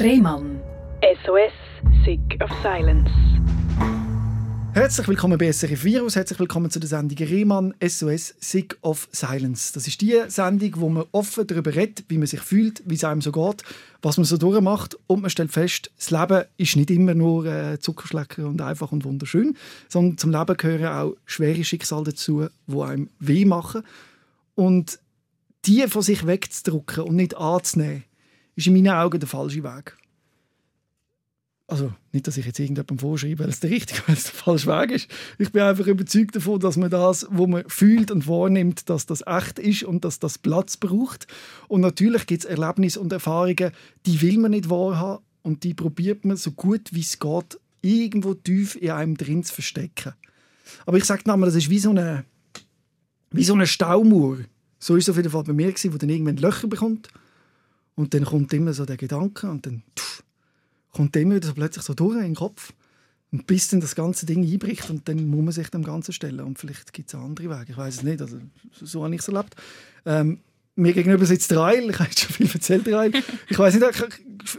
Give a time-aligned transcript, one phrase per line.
[0.00, 0.62] Rehmann.
[1.26, 1.52] SOS,
[2.06, 3.10] Sick of Silence.
[4.72, 9.74] Herzlich willkommen bei SRF Virus, herzlich willkommen zu der Sendung Rehmann SOS Sick of Silence.
[9.74, 13.04] Das ist die Sendung, wo man offen darüber redet, wie man sich fühlt, wie es
[13.04, 13.62] einem so geht,
[14.00, 17.78] was man so durchmacht und man stellt fest, das Leben ist nicht immer nur äh,
[17.78, 19.54] Zuckerschlecker und einfach und wunderschön,
[19.88, 23.82] sondern zum Leben gehören auch schwere Schicksale dazu, die einem weh machen.
[24.54, 24.98] Und
[25.66, 28.04] die von sich wegzudrücken und nicht anzunehmen,
[28.60, 29.96] ist in meinen Augen der falsche Weg
[31.70, 34.90] also nicht, dass ich jetzt irgendjemandem vorschreibe, weil es der richtige, es der falsche Weg
[34.90, 35.08] ist.
[35.38, 39.22] Ich bin einfach überzeugt davon, dass man das, wo man fühlt und wahrnimmt, dass das
[39.26, 41.26] echt ist und dass das Platz braucht.
[41.68, 43.70] Und natürlich gibt es Erlebnisse und Erfahrungen,
[44.06, 48.34] die will man nicht wahrhaben und die probiert man so gut wie es geht irgendwo
[48.34, 50.12] tief in einem drin zu verstecken.
[50.84, 52.24] Aber ich sage nochmal, das ist wie so eine,
[53.30, 54.38] wie so eine Staumauer.
[54.78, 57.08] So ist es auf jeden Fall bei mir gewesen, wo dann irgendwann Löcher bekommt
[57.94, 60.22] und dann kommt immer so der Gedanke und dann pff,
[60.92, 62.72] kommt dem wieder so plötzlich so durch in den Kopf.
[63.32, 66.40] Und bis dann das ganze Ding einbricht und dann muss man sich dem Ganzen stellen.
[66.40, 68.20] Und vielleicht gibt es andere Wege, ich weiß es nicht.
[68.20, 68.38] Also,
[68.72, 69.54] so habe ich es erlebt.
[70.04, 70.40] Ähm,
[70.74, 73.12] mir gegenüber sitzt Rail, ich habe jetzt schon viel erzählt, Rail.
[73.48, 74.08] Ich weiß nicht,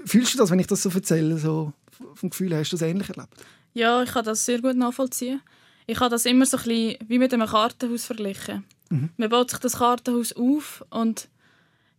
[0.06, 1.74] fühlst du das, wenn ich das so erzähle, so
[2.16, 3.34] vom Gefühl, hast du das ähnlich erlebt?
[3.74, 5.42] Ja, ich kann das sehr gut nachvollziehen.
[5.88, 8.64] Ich habe das immer so ein bisschen wie mit einem Kartenhaus verglichen.
[8.90, 9.10] Mhm.
[9.18, 11.28] Man baut sich das Kartenhaus auf und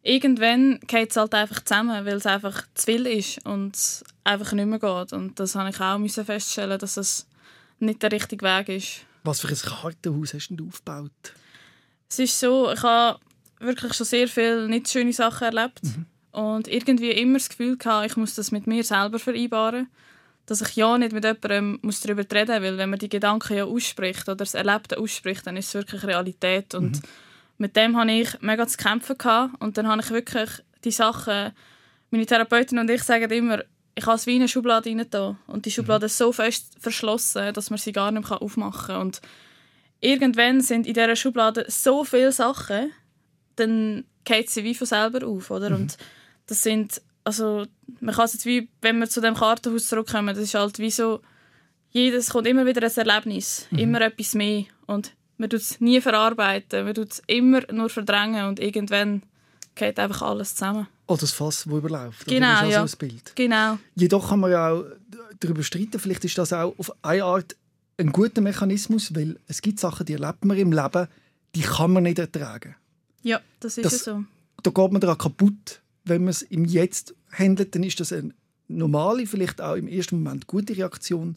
[0.03, 4.53] irgendwann geht es halt einfach zusammen, weil es einfach zu viel ist und es einfach
[4.53, 5.13] nicht mehr geht.
[5.13, 7.27] Und das habe ich auch müssen feststellen, dass es
[7.79, 9.07] nicht der richtige Weg ist.
[9.25, 11.33] Was für ein Kartenhaus hast du aufgebaut?
[12.09, 13.19] Es ist so, ich habe
[13.61, 16.07] wirklich schon sehr viele nicht schöne Sachen erlebt mhm.
[16.33, 19.89] und irgendwie immer das Gefühl gehabt, ich muss das mit mir selber vereinbaren,
[20.47, 23.57] dass ich ja nicht mit jemandem muss darüber reden muss, weil wenn man die Gedanken
[23.57, 27.09] ja ausspricht oder das Erlebte ausspricht, dann ist es wirklich Realität und mhm
[27.63, 29.17] mit dem hatte ich mega zu kämpfen.
[29.17, 29.63] Gehabt.
[29.63, 30.51] Und dann habe ich wirklich
[30.85, 31.53] die Sachen,
[32.11, 33.63] meine Therapeutin und ich sagen immer,
[33.95, 37.53] ich habe es wie in eine Schublade rein Und die Schublade ist so fest verschlossen,
[37.55, 39.01] dass man sie gar nicht mehr aufmachen kann.
[39.01, 39.21] Und
[40.01, 42.91] irgendwann sind in dieser Schublade so viele Sachen,
[43.55, 45.53] dann geht sie wie von selber auf.
[45.53, 45.71] Oder?
[45.71, 45.77] Mhm.
[45.77, 45.99] Und
[46.49, 47.67] das sind, also,
[48.01, 50.91] man kann es jetzt wie, wenn wir zu dem Kartenhaus zurückkommen, das ist halt wie
[50.91, 51.21] so,
[51.91, 53.79] jedes kommt immer wieder ein Erlebnis, mhm.
[53.79, 54.65] immer etwas mehr.
[54.87, 59.23] Und man tut es nie verarbeiten, man tut es immer nur verdrängen und irgendwann
[59.75, 60.87] geht einfach alles zusammen.
[61.07, 62.27] Oder das Fass, das überläuft.
[62.27, 63.09] Genau, das ist ja.
[63.09, 63.33] Bild.
[63.35, 63.79] Genau.
[63.95, 64.85] Jedoch kann man ja auch
[65.41, 67.57] darüber streiten, vielleicht ist das auch auf eine Art
[67.99, 71.09] ein guter Mechanismus, weil es gibt Sachen, die erlebt man im Leben,
[71.55, 72.75] die kann man nicht ertragen.
[73.23, 74.25] Ja, das ist das, ja so.
[74.63, 75.81] Da geht man daran kaputt.
[76.05, 78.35] Wenn man es im Jetzt handelt, dann ist das eine
[78.69, 81.37] normale, vielleicht auch im ersten Moment gute Reaktion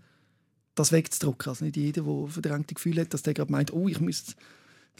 [0.75, 1.49] das wegzudrücken.
[1.49, 4.33] Also nicht jeder, der verdrängte Gefühle hat, dass der gerade meint, oh, ich, müsste,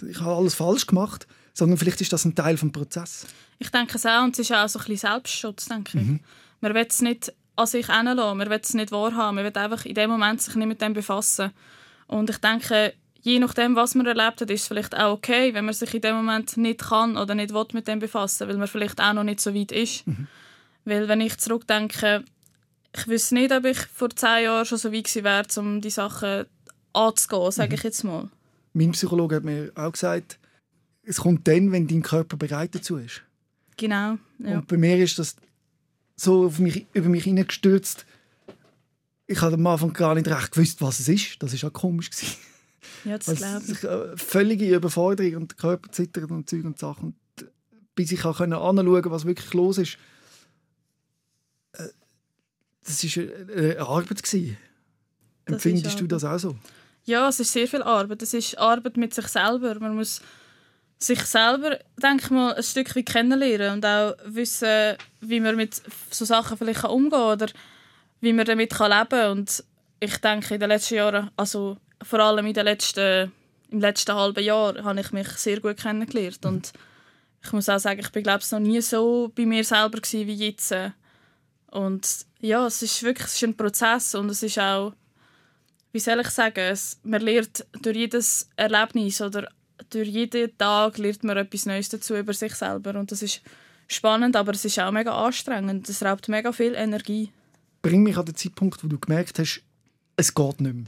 [0.02, 3.28] ich habe alles falsch gemacht, sondern vielleicht ist das ein Teil des Prozesses.
[3.60, 6.06] Ich denke es auch, und es ist auch so ein bisschen Selbstschutz, denke ich.
[6.06, 6.20] Mhm.
[6.62, 9.86] Man will es nicht an sich heranlassen, man will es nicht wahrhaben, man will einfach
[9.86, 11.52] in dem Moment sich nicht mit dem befassen.
[12.08, 15.66] Und ich denke, je nachdem, was man erlebt hat, ist es vielleicht auch okay, wenn
[15.66, 18.68] man sich in dem Moment nicht kann oder nicht will mit dem befassen, weil man
[18.68, 20.06] vielleicht auch noch nicht so weit ist.
[20.06, 20.28] Mhm.
[20.86, 22.24] Weil wenn ich zurückdenke,
[22.98, 25.90] ich wüsste nicht, ob ich vor zehn Jahren schon so weit gewesen wäre, um die
[25.90, 26.46] Sachen
[26.94, 27.76] anzugehen, sage mhm.
[27.76, 28.30] ich jetzt mal.
[28.74, 30.40] Mein Psychologe hat mir auch gesagt,
[31.04, 33.22] es kommt dann, wenn dein Körper bereit dazu ist.
[33.78, 34.18] Genau.
[34.40, 34.58] Ja.
[34.58, 35.36] Und bei mir ist das
[36.16, 38.06] so auf mich, über mich hineingestürzt.
[39.28, 41.42] Ich habe am Anfang gar nicht recht gewusst, was es ist.
[41.44, 42.10] Das war auch komisch.
[43.04, 43.66] Ja, das glaube
[44.16, 44.22] ich.
[44.22, 47.16] Völlige Überforderung und der Körper zittert und Zeug und Sachen.
[47.40, 47.50] Und
[47.96, 49.98] bis ich auch anschauen konnte, was wirklich los ist,
[52.86, 53.24] das war
[53.56, 54.24] eine Arbeit.
[54.24, 54.58] Gewesen.
[55.46, 56.56] Empfindest du das auch so?
[57.04, 58.22] Ja, es ist sehr viel Arbeit.
[58.22, 59.80] Es ist Arbeit mit sich selber.
[59.80, 60.22] Man muss
[60.98, 65.82] sich selber, denke ich mal, ein Stück weit kennenlernen und auch wissen, wie man mit
[66.10, 67.48] so Sachen vielleicht umgehen kann oder
[68.22, 69.32] wie man damit leben kann.
[69.32, 69.64] Und
[70.00, 73.32] ich denke, in den letzten Jahren, also vor allem in den letzten,
[73.70, 76.46] im letzten halben Jahr, habe ich mich sehr gut kennengelernt.
[76.46, 76.72] Und
[77.44, 80.34] ich muss auch sagen, ich bin glaube ich, noch nie so bei mir selber wie
[80.34, 80.74] jetzt.
[81.76, 84.94] Und ja, es ist wirklich es ist ein Prozess und es ist auch,
[85.92, 89.50] wie soll ich sagen, es, man lernt durch jedes Erlebnis oder
[89.90, 93.42] durch jeden Tag lernt man etwas Neues dazu über sich selber und das ist
[93.90, 95.90] spannend, aber es ist auch mega anstrengend.
[95.90, 97.30] Es raubt mega viel Energie.
[97.82, 99.62] Bring mich an den Zeitpunkt, wo du gemerkt hast,
[100.16, 100.86] es geht nicht mehr.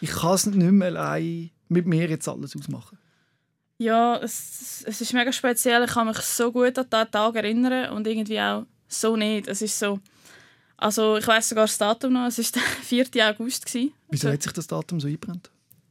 [0.00, 2.98] Ich kann es nicht mehr allein mit mir jetzt alles ausmachen.
[3.78, 5.84] Ja, es, es ist mega speziell.
[5.84, 9.46] Ich kann mich so gut an diesen Tag erinnern und irgendwie auch so nicht.
[9.48, 10.00] Es ist so,
[10.76, 12.62] also ich weiß sogar das Datum noch, es war der
[13.12, 13.28] 4.
[13.28, 13.66] August.
[13.66, 13.92] Gewesen.
[14.10, 15.50] Wieso hat sich das Datum so eingebrannt?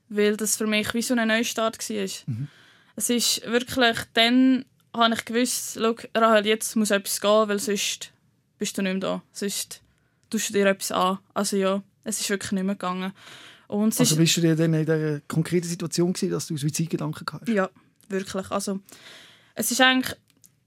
[0.10, 2.08] Weil das für mich wie so ein Neustart war.
[2.28, 2.48] Mhm.
[2.96, 4.66] Es ist wirklich, dann
[4.96, 5.78] habe ich gewusst,
[6.16, 8.12] Rahel, jetzt muss etwas gehen, weil sonst
[8.58, 9.22] bist du nicht mehr da.
[9.32, 9.82] Sonst
[10.30, 11.20] tust du dir etwas an.
[11.34, 13.12] Also ja, es ist wirklich nicht mehr gegangen.
[13.68, 17.26] Und Also ist, bist du dir dann in dieser konkreten Situation gewesen, dass du Suizidgedanken
[17.26, 17.54] gehabt hast?
[17.54, 17.70] ja,
[18.08, 18.50] wirklich.
[18.50, 18.80] Also,
[19.56, 20.16] es ist eigentlich,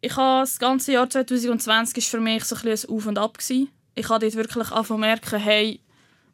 [0.01, 3.39] ich habe das ganze Jahr 2020 ist für mich so ein, ein Auf und Ab
[3.39, 3.69] gewesen.
[3.95, 5.81] Ich habe dort wirklich angefangen merken, hey,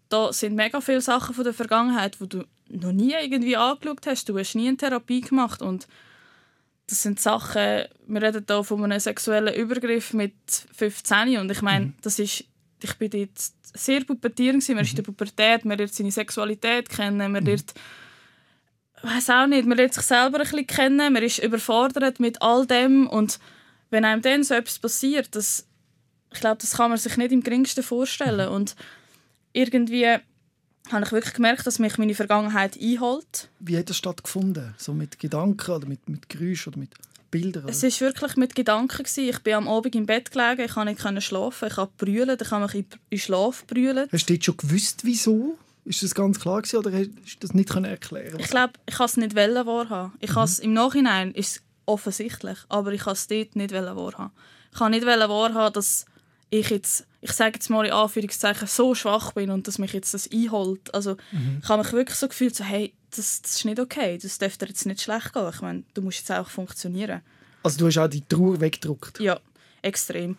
[0.08, 4.28] da sind mega viele Sachen von der Vergangenheit, die du noch nie irgendwie angeschaut hast.
[4.28, 5.88] Du hast nie eine Therapie gemacht und
[6.86, 10.34] das sind Sachen, wir reden hier von einem sexuellen Übergriff mit
[10.76, 12.44] 15 und ich meine, das ist,
[12.80, 13.30] ich bin dort
[13.74, 14.76] sehr pubertierend gewesen.
[14.76, 17.74] man ist in der Pubertät, man lernt seine Sexualität kennen, man lernt
[19.02, 22.66] weiß auch nicht, man lernt sich selber ein bisschen kennen, man ist überfordert mit all
[22.66, 23.38] dem und
[23.90, 25.66] wenn einem dann so etwas passiert, das,
[26.32, 28.74] ich glaube, das kann man sich nicht im geringsten vorstellen und
[29.52, 30.06] irgendwie
[30.90, 33.48] habe ich wirklich gemerkt, dass mich meine Vergangenheit einholt.
[33.58, 34.74] Wie hat das stattgefunden?
[34.78, 36.90] So mit Gedanken oder mit, mit Geräuschen oder mit
[37.30, 37.64] Bildern?
[37.64, 37.72] Oder?
[37.72, 39.28] Es ist wirklich mit Gedanken gewesen.
[39.28, 42.50] Ich bin am Abend im Bett gelegen, ich konnte nicht schlafen, ich habe brüllen, ich
[42.50, 44.08] habe mich in- in Schlaf brüllen.
[44.12, 45.58] Hast du dort schon gewusst, wieso?
[45.84, 48.38] Ist das ganz klar gewesen, oder hast du das nicht können erklären?
[48.40, 50.12] Ich glaube, ich kann es nicht wahrhaben.
[50.20, 50.46] Ich mhm.
[50.62, 54.30] Im Nachhinein ist offensichtlich, aber ich kann es dort nicht wahrhaben.
[54.72, 56.06] Ich kann nicht wahrhaben, dass
[56.50, 60.14] ich jetzt, ich sage jetzt mal in Anführungszeichen, so schwach bin und dass mich jetzt
[60.14, 60.94] das einholt.
[60.94, 61.16] Also
[61.62, 64.56] ich habe mich wirklich so gefühlt, so, hey, das, das ist nicht okay, das darf
[64.56, 65.50] dir jetzt nicht schlecht gehen.
[65.52, 67.22] Ich meine, du musst jetzt auch funktionieren.
[67.62, 69.18] Also du hast auch die Trauer weggedruckt.
[69.18, 69.40] Ja,
[69.82, 70.36] extrem.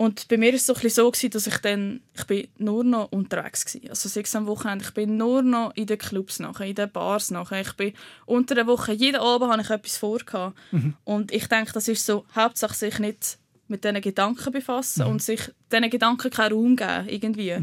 [0.00, 3.12] Und bei mir war es so, so gewesen, dass ich dann, ich bin nur noch
[3.12, 3.90] unterwegs war.
[3.90, 7.30] Also sechs am Wochenende, ich bin nur noch in den Clubs nachher, in den Bars
[7.30, 7.60] nachher.
[7.60, 7.92] Ich bin
[8.24, 10.20] unter der Woche, jeden Abend hatte ich etwas vor.
[10.20, 10.56] gehabt.
[11.04, 13.36] Und ich denke, das ist so, Hauptsache sich nicht
[13.68, 17.56] mit diesen Gedanken befassen und sich diesen Gedanken keinen Raum geben, irgendwie.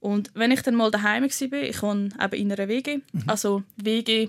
[0.00, 4.28] Und wenn ich dann mal daheim war, ich wohne eben in einer WG, also WG,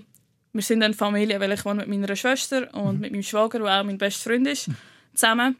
[0.54, 3.80] wir sind eine Familie, weil ich wohne mit meiner Schwester und mit meinem Schwager, der
[3.80, 4.70] auch mein bester Freund ist,
[5.12, 5.56] zusammen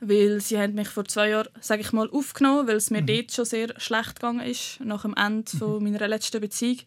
[0.00, 3.32] weil sie haben mich vor zwei Jahren, sage ich mal, aufgenommen, weil es mir dort
[3.32, 6.78] schon sehr schlecht gegangen ist, nach dem Ende von meiner letzten Beziehung.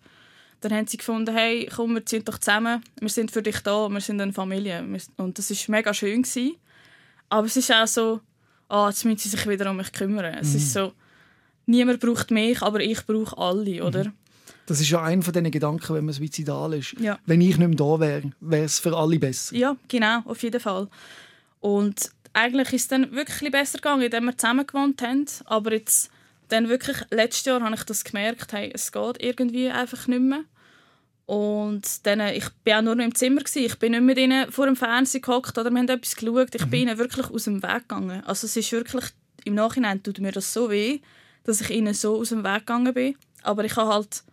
[0.61, 3.89] Dann haben sie gefunden, hey, komm, wir ziehen doch zusammen, wir sind für dich da,
[3.89, 4.85] wir sind eine Familie.
[5.17, 6.21] Und das war mega schön.
[6.21, 6.55] Gewesen.
[7.29, 8.19] Aber es ist auch so,
[8.69, 10.37] ah, jetzt müssen sie sich wieder um mich kümmern.
[10.39, 10.93] Es ist so,
[11.65, 14.13] niemand braucht mich, aber ich brauche alle, oder?
[14.67, 16.95] Das ist ja einer von diesen Gedanken, wenn man suizidal ist.
[16.99, 17.17] Ja.
[17.25, 19.55] Wenn ich nicht mehr da wäre, wäre es für alle besser.
[19.55, 20.87] Ja, genau, auf jeden Fall.
[21.59, 25.25] Und eigentlich ist es dann wirklich besser gegangen, indem wir zusammen gewohnt haben.
[25.45, 26.11] Aber jetzt,
[26.49, 30.43] dann wirklich, letztes Jahr habe ich das gemerkt, hey, es geht irgendwie einfach nicht mehr.
[31.25, 33.41] Und dann, ich war auch nur noch im Zimmer.
[33.41, 33.65] Gewesen.
[33.65, 36.55] Ich bin nicht mit ihnen vor dem Fernsehen gehockt oder wir haben etwas geschaut.
[36.55, 38.21] Ich bin ihnen wirklich aus dem Weg gegangen.
[38.25, 39.05] Also es ist wirklich,
[39.45, 40.99] im Nachhinein tut mir das so weh,
[41.43, 43.15] dass ich ihnen so aus dem Weg gegangen bin.
[43.43, 44.23] Aber ich habe halt,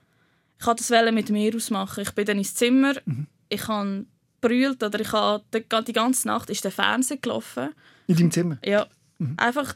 [0.58, 2.02] ich wollte das mit mir ausmachen.
[2.02, 2.94] Ich bin dann ins Zimmer,
[3.48, 4.06] ich habe
[4.40, 7.70] brüllt oder ich habe die, ganze Nacht ist der Fernseher gelaufen.
[8.06, 8.58] In deinem Zimmer.
[8.64, 8.86] Ja,
[9.36, 9.74] einfach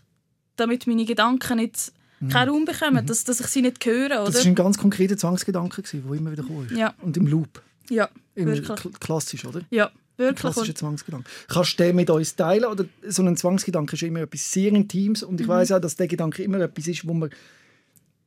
[0.57, 1.93] damit meine Gedanken nicht
[2.31, 4.27] keinen Raum bekommen, dass, dass ich sie nicht höre, oder?
[4.27, 6.69] Das war ein ganz konkreter Zwangsgedanke, der immer wieder kam.
[6.77, 6.95] Ja.
[7.03, 7.61] Und im Loop.
[7.91, 8.79] ja, Immer wirklich.
[8.79, 9.63] kl- klassisch, oder?
[9.71, 10.39] Ja, Ein wirklich.
[10.39, 11.29] klassischer Zwangsgedanke.
[11.49, 12.67] Kannst du den mit uns teilen?
[12.67, 15.23] Oder so ein Zwangsgedanke ist immer etwas sehr Intimes.
[15.23, 15.29] Mhm.
[15.31, 17.31] Und ich weiß auch, dass der Gedanke immer etwas ist, wo man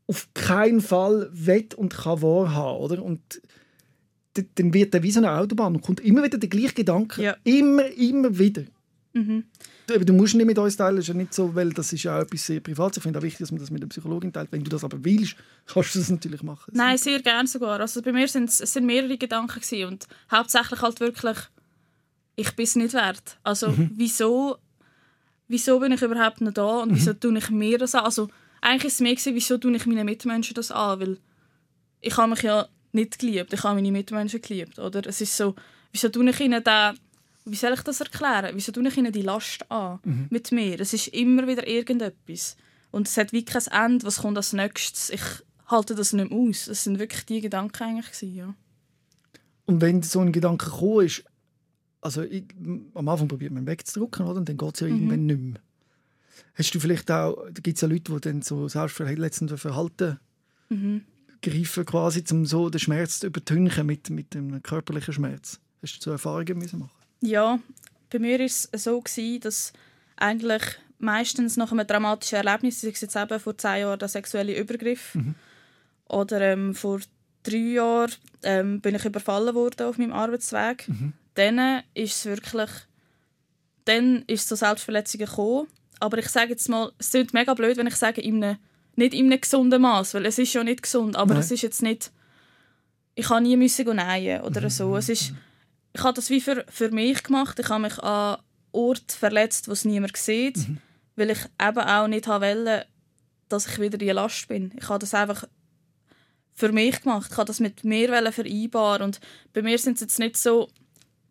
[0.08, 3.02] auf keinen Fall will und kann wahrhaben, oder?
[3.02, 3.42] Und
[4.56, 7.22] dann wird er wie so eine Autobahn und kommt immer wieder der gleiche Gedanke.
[7.22, 7.38] Ja.
[7.44, 8.64] Immer, immer wieder.
[9.14, 9.46] Mhm.
[9.88, 12.04] Du, du musst nicht mit uns teilen, das ist ja nicht so, weil das ist
[12.04, 12.98] ja auch etwas sehr Privates.
[12.98, 14.51] Ich finde auch wichtig, dass man das mit der Psychologin teilt.
[14.51, 16.72] Wenn du das aber willst, kannst du das natürlich machen.
[16.75, 17.80] Nein, sehr gerne sogar.
[17.80, 21.38] Also bei mir sind es es sind mehrere Gedanken gewesen und hauptsächlich halt wirklich,
[22.36, 23.38] ich bin es nicht wert.
[23.44, 24.58] Also wieso,
[25.48, 28.06] wieso bin ich überhaupt noch da und wieso tue ich mir das an?
[28.06, 28.27] Also
[28.62, 31.18] eigentlich ist es mehr gewesen, wieso tue ich meinen Mitmenschen das an, weil
[32.01, 35.06] ich habe mich ja nicht geliebt, ich habe meine Mitmenschen geliebt, oder?
[35.06, 35.56] Es ist so,
[35.92, 36.96] wieso tue ich ihnen da
[37.46, 38.56] wie soll ich das erklären?
[38.56, 40.00] Wieso tue ich ihnen die Last an
[40.30, 40.80] mit mir?
[40.80, 42.58] Es ist immer wieder irgendetwas.
[42.92, 44.06] Und es hat wie kein Ende.
[44.06, 45.12] Was kommt als nächstes?
[45.12, 45.22] Ich
[45.68, 46.66] halte das nicht mehr aus.
[46.66, 48.12] Das sind wirklich die Gedanken eigentlich.
[48.12, 48.56] gewesen, Ja.
[49.68, 51.24] Und wenn so ein Gedanke gekommen ist,
[52.02, 52.44] also ich,
[52.94, 54.38] am Anfang probiert man ihn wegzudrücken, oder?
[54.38, 55.62] Und dann geht es ja irgendwann nicht mehr.
[56.54, 60.20] Hast du vielleicht auch, da gibt es ja Leute, die dann so selbstverletzende Verhalten
[61.42, 65.60] greifen, quasi, um so den Schmerz zu übertünchen mit, mit einem körperlichen Schmerz.
[65.82, 66.92] Hast du so Erfahrungen müssen machen?
[67.22, 67.60] ja,
[68.10, 69.74] bei mir war es so, gewesen, dass
[70.15, 70.63] eigentlich
[71.00, 75.18] meistens nach einem dramatischen Erlebnis, sei es jetzt eben vor zehn Jahren der sexuelle Übergriff
[76.08, 77.00] oder ähm, vor
[77.44, 78.12] drei Jahren
[78.44, 80.88] ähm, bin ich überfallen worden auf meinem Arbeitsweg,
[81.34, 82.70] dann ist es wirklich,
[83.86, 85.68] dann ist es zu Selbstverletzungen gekommen.
[86.00, 88.58] Aber ich sage jetzt mal, es klingt mega blöd, wenn ich sage, in einem,
[88.96, 91.44] nicht in einem gesunden Maß, weil es ist ja nicht gesund, aber Nein.
[91.44, 92.12] es ist jetzt nicht,
[93.16, 94.96] ich habe nie müssen gehen nähen oder so.
[94.96, 95.34] Es ist,
[95.94, 97.60] ich habe das wie für, für mich gemacht.
[97.60, 98.38] Ich habe mich an
[98.72, 100.58] Ort verletzt, wo es niemand sieht.
[101.16, 102.86] weil ich eben auch nicht wollte,
[103.50, 104.74] dass ich wieder die Last bin.
[104.78, 105.46] Ich habe das einfach
[106.54, 107.30] für mich gemacht.
[107.32, 109.20] Ich habe das mit mir vereinbaren und
[109.54, 110.70] bei mir sind es jetzt nicht so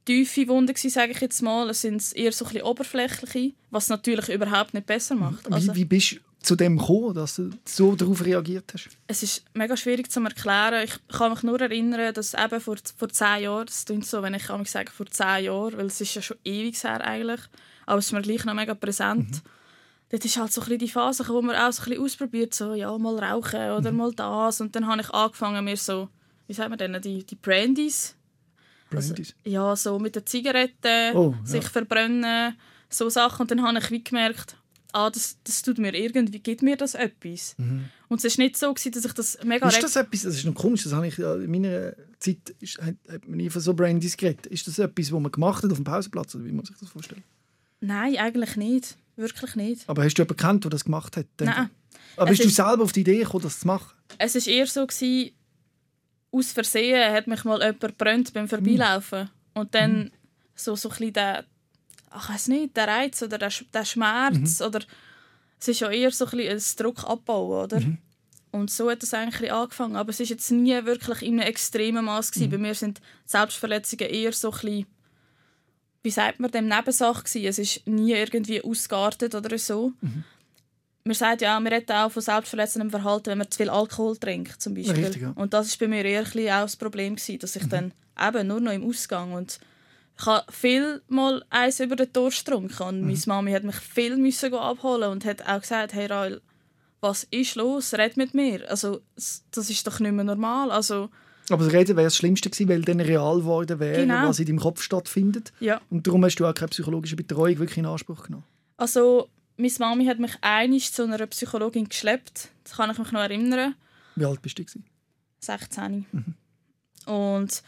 [0.05, 1.71] tiefe Wunden sage ich jetzt mal.
[1.71, 5.51] Es sind eher so ein bisschen oberflächliche, was natürlich überhaupt nicht besser macht.
[5.51, 8.89] Also, wie, wie bist zu dem gekommen, dass du so darauf reagiert hast?
[9.07, 10.85] Es ist mega schwierig zu erklären.
[10.85, 14.35] Ich kann mich nur erinnern, dass eben vor, vor zehn Jahren, das klingt so, wenn
[14.35, 17.41] ich mich sage, vor zehn Jahren, weil es ist ja schon ewig her eigentlich,
[17.87, 19.31] aber es ist mir gleich noch mega präsent.
[19.31, 19.41] Mhm.
[20.11, 22.75] Das ist halt so ein die Phase, wo man auch so ein bisschen ausprobiert, so,
[22.75, 23.99] ja, mal rauchen oder mhm.
[23.99, 24.61] mal das.
[24.61, 26.09] Und dann habe ich angefangen, mir so,
[26.47, 28.15] wie sagt man denn, die, die Brandies
[28.95, 31.47] also, ja, so mit den Zigaretten, oh, ja.
[31.47, 32.57] sich verbrennen,
[32.89, 33.43] so Sachen.
[33.43, 34.57] Und dann habe ich wie gemerkt,
[34.95, 37.55] ah, das, das tut mir irgendwie, gibt mir das etwas.
[37.59, 37.87] Mhm.
[38.09, 39.69] Und es war nicht so, dass ich das mega...
[39.69, 42.95] Ist das etwas, das ist noch komisch, das habe ich in meiner Zeit, ist, hat,
[43.11, 44.47] hat man nie von so Brandys geredet.
[44.47, 46.89] Ist das etwas, was man gemacht hat auf dem Pausenplatz, oder wie muss ich das
[46.89, 47.25] vorstellen?
[47.81, 48.97] Nein, eigentlich nicht.
[49.17, 49.89] Wirklich nicht.
[49.89, 51.27] Aber hast du jemanden gekannt, der das gemacht hat?
[51.41, 51.71] Nein.
[52.17, 53.97] Aber bist du selber auf die Idee gekommen, das zu machen?
[54.19, 55.33] Es war eher so, gewesen,
[56.31, 59.31] aus Versehen hat mich mal jemand gebrannt beim Vorbeilaufen.
[59.55, 60.11] Und dann mhm.
[60.55, 61.45] so, so ein bisschen der,
[62.15, 64.61] ach, weiß nicht, der Reiz oder der, der Schmerz.
[64.61, 64.67] Mhm.
[64.67, 64.81] Oder,
[65.61, 67.81] es ist ja eher so ein, ein Druckabbau, oder?
[67.81, 67.99] Mhm.
[68.51, 69.97] Und so hat es eigentlich angefangen.
[69.97, 72.37] Aber es war jetzt nie wirklich in einem extremen Maß.
[72.37, 72.51] Mhm.
[72.51, 74.87] Bei mir sind Selbstverletzungen eher so ein bisschen,
[76.03, 77.47] wie sagt man dem, Nebensache gewesen.
[77.47, 79.93] Es ist nie irgendwie ausgeartet oder so.
[80.01, 80.25] Mhm
[81.05, 84.61] man sagt ja, man redet auch von selbstverletzendem Verhalten, wenn man zu viel Alkohol trinkt,
[84.61, 85.05] zum Beispiel.
[85.05, 85.33] Richtig, ja.
[85.35, 87.69] Und das war bei mir eher ein auch das Problem, gewesen, dass ich mhm.
[87.69, 87.93] dann
[88.29, 89.61] eben nur noch im Ausgang und
[90.19, 93.07] ich habe viel mal eins über den Durst getrunken und mhm.
[93.07, 96.41] meine Mami hat mich viel müssen abholen und hat auch gesagt, hey Rael,
[97.01, 97.95] was ist los?
[97.95, 98.69] Red mit mir.
[98.71, 100.71] Also das ist doch nicht mehr normal.
[100.71, 101.11] Also,
[101.51, 104.29] aber das Reden wäre das Schlimmste gewesen, weil dann real geworden wäre, genau.
[104.29, 105.53] was in deinem Kopf stattfindet.
[105.61, 105.81] Ja.
[105.91, 108.45] Und darum hast du auch keine psychologische Betreuung wirklich in Anspruch genommen.
[108.77, 112.49] Also meine Mami hat mich einig zu einer Psychologin geschleppt.
[112.65, 113.75] Das kann ich mich noch erinnern.
[114.17, 114.65] Wie alt bist du?
[115.41, 116.07] 16.
[116.11, 116.35] Mhm.
[117.13, 117.63] Und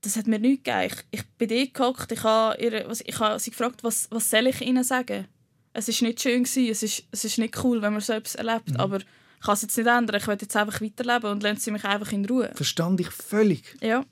[0.00, 0.94] das hat mir nichts gegeben.
[1.10, 4.46] Ich, ich bin dort gehockt, ich habe, ihre, ich habe sie gefragt, was, was soll
[4.46, 5.26] ich ihnen sagen?
[5.72, 8.34] Es war nicht schön, gewesen, es ist, es ist nicht cool, wenn man so etwas
[8.34, 8.76] erlebt, mhm.
[8.76, 10.20] aber ich kann es jetzt nicht ändern.
[10.20, 12.50] Ich will jetzt einfach weiterleben und lassen sie mich einfach in Ruhe.
[12.54, 13.76] Verstand ich völlig.
[13.80, 14.04] Ja.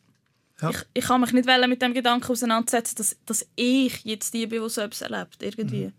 [0.60, 0.70] ja.
[0.70, 4.62] Ich, ich kann mich nicht mit dem Gedanken auseinandersetzen, dass, dass ich jetzt die bin,
[4.62, 5.42] die so etwas erlebt.
[5.42, 5.86] Irgendwie.
[5.86, 5.92] Mhm.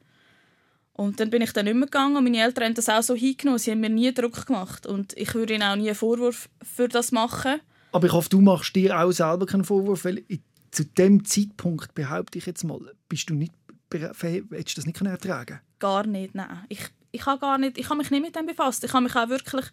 [0.93, 3.15] Und dann bin ich dann nicht mehr gegangen und meine Eltern haben das auch so
[3.15, 3.59] hingenommen.
[3.59, 6.87] Sie haben mir nie Druck gemacht und ich würde ihnen auch nie einen Vorwurf für
[6.87, 7.59] das machen.
[7.91, 10.23] Aber ich hoffe, du machst dir auch selber keinen Vorwurf, weil
[10.71, 12.79] zu dem Zeitpunkt, behaupte ich jetzt mal,
[13.09, 13.53] bist du nicht,
[13.91, 16.65] hättest du das nicht ertragen Gar nicht, nein.
[16.69, 18.83] Ich, ich habe gar nicht, ich habe mich nicht mit dem befasst.
[18.83, 19.65] Ich habe mich auch wirklich,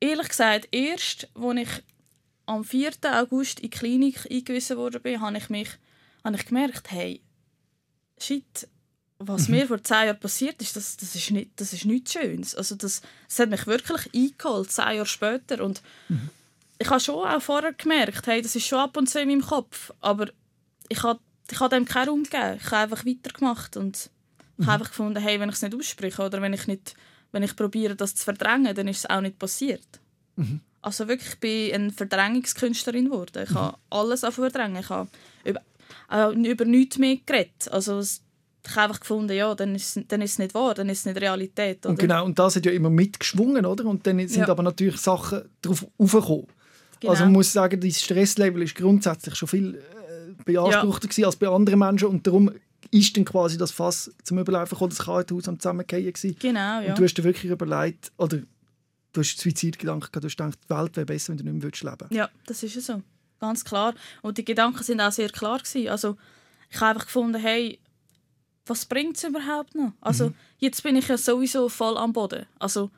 [0.00, 1.68] ehrlich gesagt, erst, als ich
[2.46, 2.92] am 4.
[3.12, 5.70] August in die Klinik eingewiesen wurde, habe ich mich
[6.24, 7.20] habe ich gemerkt, hey,
[8.18, 8.68] shit,
[9.18, 9.56] was mhm.
[9.56, 12.54] mir vor zehn Jahren passiert ist, das, das, ist, nicht, das ist nichts Schönes.
[12.54, 15.62] Also das, das hat mich wirklich eingeholt, zehn Jahre später.
[15.62, 16.30] Und mhm.
[16.78, 19.42] Ich habe schon auch vorher gemerkt, hey, das ist schon ab und zu in meinem
[19.42, 20.28] Kopf, aber
[20.88, 22.58] ich habe ich habe dem keinen Raum gegeben.
[22.58, 24.10] Ich habe einfach weitergemacht und
[24.56, 24.62] mhm.
[24.62, 26.94] ich habe einfach gefunden, hey, wenn ich es nicht ausspreche oder wenn ich, nicht,
[27.32, 29.86] wenn ich probiere, das zu verdrängen, dann ist es auch nicht passiert.
[30.36, 30.60] Mhm.
[30.82, 33.42] Also wirklich, ich bin eine Verdrängungskünstlerin geworden.
[33.44, 33.56] Ich mhm.
[33.56, 34.80] habe alles verdrängen.
[34.80, 35.08] Ich habe
[35.44, 35.60] über,
[36.10, 37.68] äh, über nichts mehr geredet.
[37.70, 38.20] Also ich
[38.70, 41.20] habe einfach gefunden, ja, dann ist, dann ist es nicht wahr, dann ist es nicht
[41.20, 41.84] Realität.
[41.84, 41.90] Oder?
[41.90, 43.84] Und genau, und das hat ja immer mitgeschwungen, oder?
[43.84, 44.48] Und dann sind ja.
[44.48, 46.46] aber natürlich Sachen darauf aufgekommen.
[47.04, 47.12] Genau.
[47.12, 51.26] Also man muss sagen, das Stresslevel ist grundsätzlich schon viel äh, beanspruchter ja.
[51.26, 52.50] als bei anderen Menschen und darum
[52.90, 56.36] ist dann quasi das Fass zum Überlaufen gekommen, das Kartenhaus am Zusammengehen gewesen.
[56.38, 56.90] Genau, ja.
[56.90, 58.38] Und du hast dir wirklich überlegt, oder
[59.12, 61.92] du hast Suizidgedanken gehabt, du hast gedacht, die Welt wäre besser, wenn du nicht mehr
[61.92, 62.12] leben würdest.
[62.12, 63.02] Ja, das ist so.
[63.40, 63.94] Ganz klar.
[64.22, 65.88] Und die Gedanken sind auch sehr klar gewesen.
[65.88, 66.16] Also
[66.70, 67.78] ich habe einfach gefunden, hey,
[68.66, 69.92] was bringt es überhaupt noch?
[70.00, 70.34] Also, mhm.
[70.58, 72.46] jetzt bin ich ja sowieso voll am Boden.
[72.58, 72.90] Also,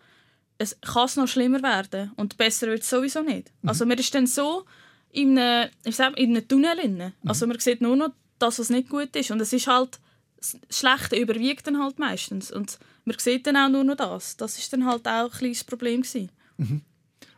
[0.59, 3.53] es kann noch schlimmer werden und besser wird es sowieso nicht.
[3.63, 3.69] Mhm.
[3.69, 4.65] Also, man ist dann so
[5.11, 6.77] in einem, ich sag, in einem Tunnel.
[6.77, 6.97] Drin.
[6.97, 7.29] Mhm.
[7.29, 9.31] Also, man sieht nur noch das, was nicht gut ist.
[9.31, 9.99] Und es ist halt,
[10.37, 12.51] das Schlechte überwiegt dann halt meistens.
[12.51, 14.37] Und man sieht dann auch nur noch das.
[14.37, 16.31] Das ist dann halt auch ein kleines Problem gewesen.
[16.57, 16.83] Mhm.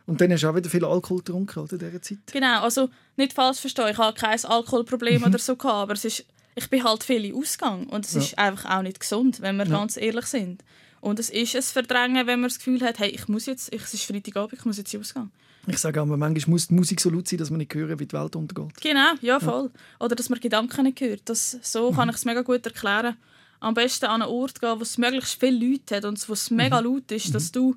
[0.05, 2.17] Und dann hast du auch wieder viel Alkohol getrunken, in dieser Zeit?
[2.31, 5.27] Genau, also nicht falsch verstehen, ich habe kein Alkoholproblem mhm.
[5.27, 8.21] oder so aber es ist ich bin halt viel in Ausgang und es ja.
[8.21, 9.71] ist einfach auch nicht gesund, wenn wir ja.
[9.71, 10.63] ganz ehrlich sind.
[11.01, 13.93] Und es ist ein Verdrängen, wenn man das Gefühl hat, hey, ich muss jetzt, es
[13.93, 15.31] ist Freitagabend, ich muss jetzt Ausgang.
[15.67, 18.05] Ich sage auch, manchmal muss die Musik so laut sein, dass man nicht hören, wie
[18.05, 18.81] die Welt untergeht.
[18.81, 19.69] Genau, ja, voll.
[19.73, 20.05] Ja.
[20.05, 21.21] Oder dass man Gedanken nicht hört.
[21.25, 21.95] Das, so mhm.
[21.95, 23.17] kann ich es mega gut erklären.
[23.59, 26.49] Am besten an einen Ort gehen, wo es möglichst viele Leute hat und wo es
[26.49, 26.87] mega mhm.
[26.87, 27.33] laut ist, mhm.
[27.33, 27.75] dass du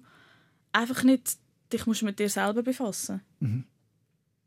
[0.73, 1.37] einfach nicht
[1.73, 3.65] dich musst mit dir selber befassen mhm.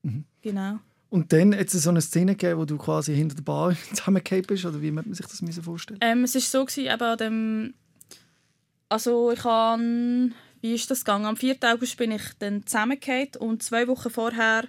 [0.03, 0.25] mhm.
[0.41, 0.79] Genau.
[1.10, 4.48] Und dann hat es so eine Szene gegeben, wo du quasi hinter der Bar zusammengekehrt
[4.48, 4.65] bist?
[4.65, 6.00] Oder wie muss man sich das vorstellen?
[6.01, 7.74] Ähm, es war so, gewesen, eben an dem
[8.95, 11.25] Also ich habe, wie ist das gegangen?
[11.25, 11.57] Am 4.
[11.63, 14.63] August bin ich dann zusammengefallen und zwei Wochen vorher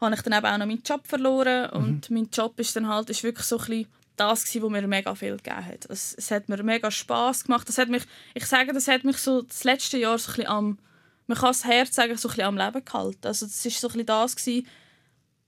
[0.00, 3.10] habe ich dann eben auch noch meinen Job verloren und mein Job ist dann halt
[3.10, 5.84] ist wirklich so ein bisschen das gewesen, was mir mega viel gegeben hat.
[5.90, 7.68] Es, es hat mir mega Spaß gemacht.
[7.68, 8.04] Das hat mich,
[8.34, 10.78] ich sage, das hat mich so das letzte Jahr so ein bisschen am,
[11.26, 13.26] man kann das Herz sagen, so ein bisschen am Leben gehalten.
[13.26, 14.68] Also das ist so ein bisschen das gewesen.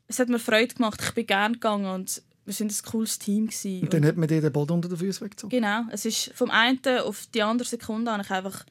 [0.08, 1.00] Es hat mir Freude gemacht.
[1.04, 3.82] Ich bin gerne gegangen und wir sind ein cooles Team gewesen.
[3.82, 5.50] Und dann hat man dir den Boden unter den Füßen weggezogen.
[5.50, 8.64] Genau, es ist vom einen auf die andere Sekunde habe ich einfach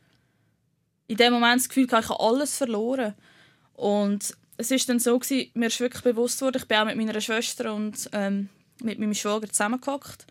[1.05, 3.13] in dem Moment das Gefühl, gehabt, ich habe alles verloren.
[3.73, 6.97] Und es ist dann so gewesen, mir ist wirklich bewusst worden, ich bin auch mit
[6.97, 8.49] meiner Schwester und ähm,
[8.81, 10.25] mit meinem Schwager zusammengehockt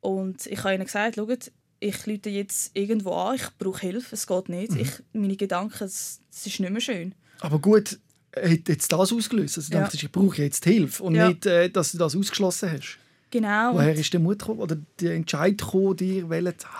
[0.00, 4.26] und ich habe ihnen gesagt, schaut, ich lüte jetzt irgendwo an, ich brauche Hilfe, es
[4.26, 4.74] geht nicht.
[4.74, 7.14] Ich, meine Gedanken, es, es ist nicht mehr schön.
[7.40, 7.98] Aber gut,
[8.34, 9.58] hat jetzt das ausgelöst?
[9.58, 9.82] Also du Ja.
[9.84, 11.28] dachtest, ich brauche jetzt Hilfe und Ja.
[11.28, 12.98] nicht, äh, dass du das ausgeschlossen hast.
[13.30, 13.74] Genau.
[13.74, 16.28] Woher ist der Mut gekommen, oder der Entscheid gekommen, dir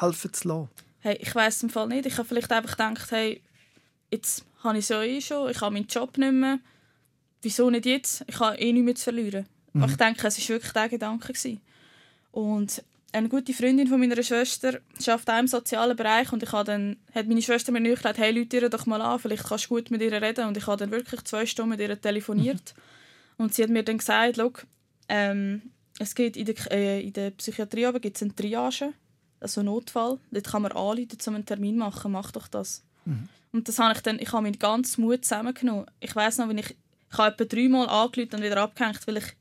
[0.01, 0.69] helfen zu lassen?
[1.01, 2.07] Hey, ich weiß im Fall nicht.
[2.07, 3.41] Ich habe vielleicht einfach gedacht, hey,
[4.11, 6.59] jetzt habe ich es ja eh schon, ich habe meinen Job nicht mehr.
[7.41, 8.25] Wieso nicht jetzt?
[8.29, 9.47] Ich habe eh nichts mehr zu verlieren.
[9.75, 11.33] Aber Ich denke, es war wirklich der Gedanke.
[11.33, 11.61] Gewesen.
[12.31, 16.64] Und eine gute Freundin von meiner Schwester arbeitet auch im sozialen Bereich und ich habe
[16.64, 19.69] dann, hat meine Schwester mir nachgelegt, hey, Leute ihr doch mal an, vielleicht kannst du
[19.69, 20.47] gut mit ihr reden.
[20.47, 22.75] Und ich habe dann wirklich zwei Stunden mit ihr telefoniert.
[23.37, 24.52] Und sie hat mir dann gesagt, «Schau,
[25.09, 25.62] ähm,
[25.99, 28.92] es gibt in der, äh, in der Psychiatrie aber gibt's eine Triage,
[29.40, 30.19] also einen Notfall.
[30.31, 32.12] Dort kann man anrufen, um einen Termin machen.
[32.12, 32.83] Mach doch das.
[33.52, 35.87] Und das habe ich dann, ich habe meinen ganzen Mut zusammengenommen.
[36.00, 36.71] Ich weiß noch, wenn ich,
[37.11, 39.37] ich habe etwa dreimal angerufen und wieder abgehängt, weil ich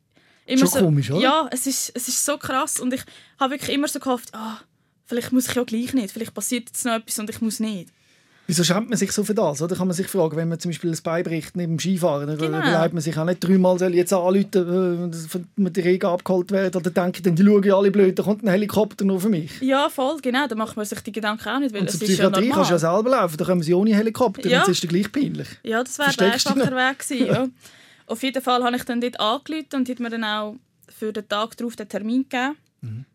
[0.52, 1.22] immer Schon so, komisch, oder?
[1.22, 3.02] Ja, es ist, es ist so krass und ich
[3.40, 4.58] habe wirklich immer so gehofft, ah,
[5.06, 7.90] vielleicht muss ich ja gleich nicht, vielleicht passiert jetzt noch etwas und ich muss nicht.
[8.48, 9.62] Wieso schämt man sich so für das?
[9.62, 12.28] Oder kann man sich fragen, wenn man zum Beispiel ein Bein bricht neben dem Skifahren,
[12.28, 12.58] dann Genau.
[12.58, 16.08] überlegt man sich auch nicht dreimal, soll ich jetzt anrufen, äh, dass mit der Regen
[16.08, 19.22] abgeholt werden, oder denken dann, die schauen ja alle blöd, da kommt ein Helikopter nur
[19.22, 19.52] für mich.
[19.62, 22.06] Ja, voll, genau, da macht man sich die Gedanken auch nicht, weil Und zur ja
[22.08, 22.56] Psychiatrie normal.
[22.58, 24.58] kannst du ja selber laufen, da kommen sie ohne Helikopter, Ja.
[24.58, 25.48] und es ist dir gleich peinlich.
[25.64, 27.26] Ja, das wäre der einfacher Weg gewesen.
[27.28, 27.48] Ja.
[28.12, 30.56] Auf jeden Fall habe ich dann dort angerufen und hat mir dann auch
[30.90, 32.58] für den Tag darauf den Termin gegeben.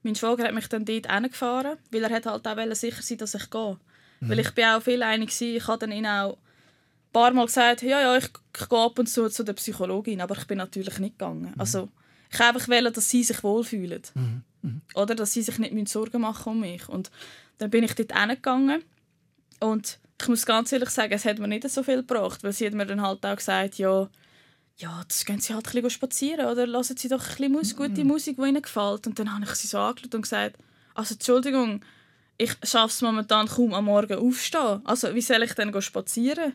[0.02, 3.34] Mein Schwager hat mich dann dort hingefahren, weil er hat halt auch sicher sein dass
[3.34, 3.76] ich gehe.
[4.20, 5.56] Weil ich bin auch viel einig gewesen.
[5.56, 8.24] Ich habe dann ihnen auch ein paar Mal gesagt, ja, ja, ich,
[8.58, 11.52] ich gehe ab und zu zu der Psychologin, aber ich bin natürlich nicht gegangen.
[11.58, 11.90] Also,
[12.30, 14.02] ich wollte einfach, dass sie sich wohlfühlen.
[14.94, 16.88] Oder dass sie sich nicht Sorgen machen um mich.
[16.88, 17.10] Und
[17.58, 18.82] dann bin ich dort hingegangen
[19.60, 22.66] und ich muss ganz ehrlich sagen, es hat mir nicht so viel gebracht, weil sie
[22.66, 24.08] hat mir dann halt auch gesagt, ja,
[24.78, 27.76] ja, das gehen sie halt ein bisschen spazieren oder lassen sie doch ein bisschen Mus
[27.76, 29.06] gute Musik, die ihnen gefällt.
[29.06, 30.56] Und dann habe ich sie so angeschaut und gesagt,
[30.94, 31.80] also Entschuldigung,
[32.38, 34.80] ich schaffe es momentan kaum am Morgen aufstehen.
[34.84, 36.52] Also wie soll ich denn spazieren?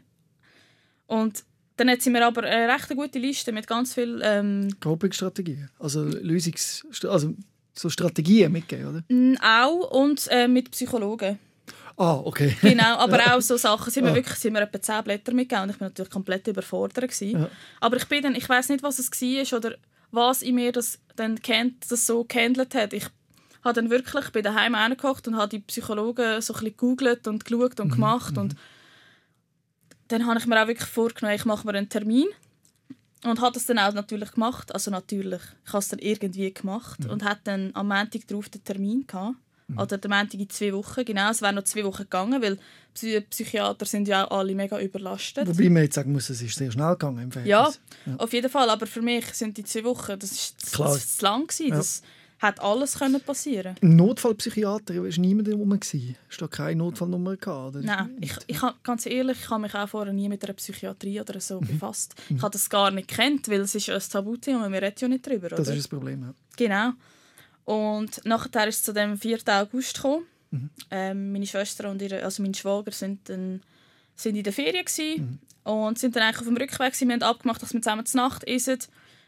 [1.08, 1.44] Und
[1.78, 6.04] dann hat sie mir aber eine recht gute Liste mit ganz viel ähm, Coping-Strategien, also
[6.04, 6.86] Lösungs...
[7.08, 7.34] also
[7.74, 9.04] so Strategien mitgeben, oder?
[9.42, 11.40] auch und äh, mit Psychologen.
[11.98, 12.56] Ah, okay.
[12.62, 13.94] Genau, aber auch so Sachen.
[13.94, 16.48] Haben mir wirklich sie haben mir etwa 10 Blätter mitgegeben und ich war natürlich komplett
[16.48, 17.10] überfordert.
[17.10, 17.42] Gewesen.
[17.42, 17.50] Ja.
[17.80, 19.76] Aber ich bin dann, ich weiß nicht, was es war oder
[20.12, 22.94] was in mir das dann kennt, das so gehandelt hat.
[22.94, 23.06] Ich
[23.64, 27.46] habe dann wirklich bei daheim angekocht und habe die Psychologen so ein bisschen gegoogelt und
[27.46, 28.56] geschaut und gemacht und
[30.08, 32.28] dann habe ich mir auch wirklich vorgenommen, ich mache mir einen Termin
[33.24, 34.74] und habe das dann auch natürlich gemacht.
[34.74, 38.64] Also natürlich, ich habe es dann irgendwie gemacht und hatte dann am Montag darauf den
[38.64, 39.36] Termin gehabt.
[39.78, 41.30] Oder der Montag in zwei Wochen, genau.
[41.32, 42.58] Es wäre noch zwei Wochen gegangen, weil
[42.94, 45.48] Psy Psychiater sind ja auch alle mega überlastet.
[45.48, 48.20] Wobei man jetzt sagen muss, es ist sehr schnell gegangen im Ja, Verhältnis.
[48.20, 48.70] auf jeden Fall.
[48.70, 50.90] Aber für mich sind die zwei Wochen, das ist Klar.
[50.90, 51.68] das ist zu lang gewesen.
[51.70, 51.76] Ja.
[51.78, 52.02] Das
[52.40, 53.76] hätte alles können passieren.
[53.82, 55.70] Ein Notfallpsychiater war niemand rum.
[55.80, 56.16] gewesen.
[56.28, 57.76] Hast du keine Notfallnummer gehabt?
[57.76, 57.86] Oder?
[57.86, 61.40] Nein, ich, ich ganz ehrlich, ich habe mich auch vorher nie mit einer Psychiatrie oder
[61.40, 62.16] so befasst.
[62.30, 65.08] Ich habe das gar nicht kennt, weil es ist ja ein Tabuthema, wir reden ja
[65.08, 65.74] nicht drüber, Das oder?
[65.74, 66.24] ist das Problem.
[66.24, 66.34] Ja.
[66.58, 66.92] Genau.
[67.72, 69.40] Und nachher ist es zu dem 4.
[69.48, 70.28] August gekommen.
[70.90, 73.62] Ähm, meine Schwester und ihre, also mein Schwager sind dann
[74.14, 77.08] sind in der Ferien gewesen und sind dann eigentlich auf dem Rückweg gewesen.
[77.08, 78.80] Wir haben abgemacht, dass wir zusammen zur Nacht essen.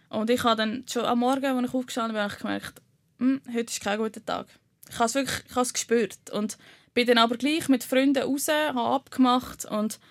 [0.09, 2.81] Und ich habe dann schon am Morgen, als ich aufgestanden bin, ich gemerkt,
[3.19, 4.47] «Hm, heute ist kein guter Tag.
[4.89, 6.57] Ich habe es wirklich, ich habe es gespürt und
[6.93, 10.01] bin dann aber gleich mit Freunden raus, habe abgemacht und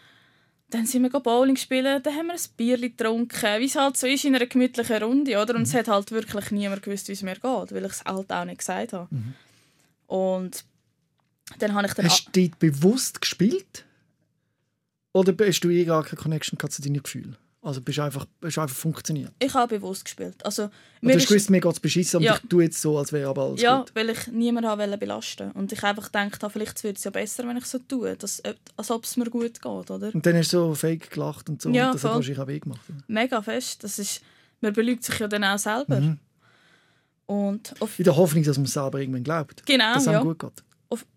[0.73, 3.97] dann sind wir go Bowling spielen, dann haben wir ein Bier getrunken, wie es halt
[3.97, 5.55] so ist in einer gemütlichen Runde, oder?
[5.55, 8.33] Und es hat halt wirklich niemand gewusst, wie es mir geht, weil ich es halt
[8.33, 9.09] auch nicht gesagt habe.
[10.07, 10.65] Und
[11.59, 12.07] dann habe ich dann...
[12.07, 13.85] Hast du dort bewusst gespielt?
[15.13, 17.37] Oder hast du eh gar keine Connection zu deinen Gefühlen?
[17.65, 19.31] Also bist du einfach, hast du einfach funktioniert?
[19.39, 20.45] ich habe bewusst gespielt.
[20.45, 20.69] Also,
[21.01, 22.35] mir du hast gewusst, mir geht es beschissen, Ja.
[22.35, 23.95] ich tue jetzt so, als wäre aber alles ja, gut.
[23.95, 27.47] weil ich niemanden wollte belasten Und ich einfach gedacht habe, vielleicht wird es ja besser,
[27.47, 28.43] wenn ich so tue, dass,
[28.77, 30.11] als ob es mir gut geht, oder?
[30.13, 31.71] Und dann hast du so fake gelacht und so.
[31.71, 32.17] Ja, und das hat voll.
[32.19, 32.81] wahrscheinlich auch weh gemacht.
[33.07, 33.85] Mega fest.
[33.85, 34.23] Das ist,
[34.61, 36.01] man belügt sich ja dann auch selber.
[36.01, 36.19] Mhm.
[37.27, 39.65] Und In der Hoffnung, dass man es selber irgendwann glaubt.
[39.65, 40.21] genau, dass es ja.
[40.21, 40.65] gut geht.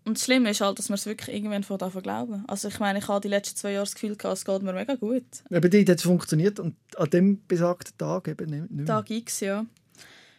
[0.04, 2.44] Und das Schlimme ist halt, dass man es wirklich irgendwann von davon glauben.
[2.46, 4.72] Also ich meine, ich habe die letzten zwei Jahre das Gefühl gehabt, es geht mir
[4.72, 5.24] mega gut.
[5.50, 8.86] Eben dort hat es funktioniert und an dem besagten Tag eben nicht, mehr.
[8.86, 9.66] Tag X, ja.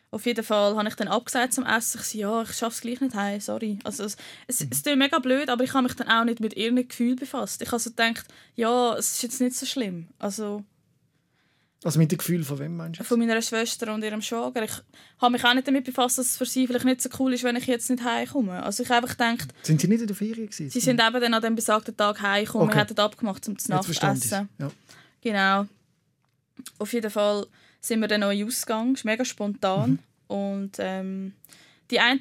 [0.10, 2.00] Auf jeden Fall habe ich dann abgesagt zum Essen.
[2.02, 3.78] Ich so, ja, ich schaffe es gleich nicht heim, sorry.
[3.84, 4.16] Also es,
[4.48, 7.18] es, es klingt mega blöd, aber ich habe mich dann auch nicht mit ihren Gefühlen
[7.18, 7.62] befasst.
[7.62, 10.08] Ich habe so gedacht, ja, es ist jetzt nicht so schlimm.
[10.18, 10.64] Also
[11.84, 13.04] Also mit dem Gefühl von wem meinst du?
[13.04, 14.64] von meiner Schwester und ihrem Schwager.
[14.64, 14.72] Ich
[15.20, 17.44] habe mich auch nicht damit befasst, dass es für sie vielleicht nicht so cool ist,
[17.44, 18.64] wenn ich jetzt nicht heimkomme.
[18.64, 20.70] Also ich einfach gedacht, Sind sie nicht in der Ferien gewesen?
[20.72, 22.68] sie sind eben dann an dem besagten Tag heimgekommen.
[22.68, 22.78] Okay.
[22.78, 24.20] Wir hatten abgemacht zum Jetzt verstanden.
[24.20, 24.50] Nachtessen.
[24.58, 24.72] Ja.
[25.22, 25.66] Genau.
[26.80, 27.46] Auf jeden Fall
[27.80, 28.94] sind wir dann den Ausgang.
[28.94, 30.00] Es ist mega spontan.
[30.28, 31.34] Und ähm,
[31.92, 32.20] die eine,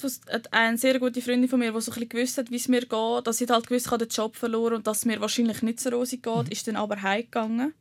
[0.52, 2.82] eine sehr gute Freundin von mir, die so ein bisschen gewusst hat, wie es mir
[2.82, 5.80] geht, dass sie halt gewusst hat, den Job verloren und dass es mir wahrscheinlich nicht
[5.80, 7.72] so rosig geht, ist dann aber heimgegangen.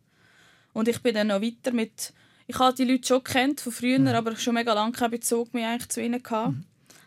[0.75, 2.11] Und ich bin dann noch weiter mit...
[2.47, 5.69] Ich habe die Leute schon kennt von früher, aber schon mega lange keinen Bezug mehr
[5.69, 6.53] eigentlich zu ihnen gehabt.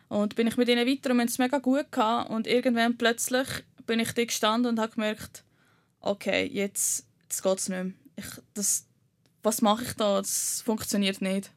[0.09, 2.31] Und bin ich mit ihnen weiter und wir haben es mega gut gehabt.
[2.31, 3.46] Und irgendwann plötzlich
[3.87, 5.44] bin ich da gestanden und habe gemerkt,
[6.00, 7.92] okay, jetzt, jetzt geht es nicht mehr.
[8.16, 8.87] Ich, das,
[9.42, 10.16] was mache ich da?
[10.16, 11.50] Das funktioniert nicht.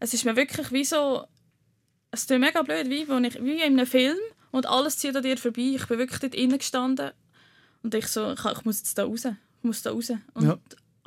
[0.00, 1.24] Es ist mir wirklich wie so...
[2.10, 4.18] Es ist mega blöd, wie, wo ich, wie in einem Film
[4.50, 5.76] und alles zieht an dir vorbei.
[5.76, 7.12] Ich bin wirklich dort gestanden
[7.82, 9.24] und ich so, ich, ich muss jetzt da raus.
[9.24, 10.12] Ich muss da raus.
[10.34, 10.58] Und Ja.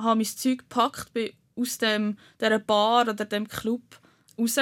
[0.02, 3.82] Habe mein Zeug gepackt, bin aus dem, dieser Bar oder dem Club
[4.38, 4.56] raus.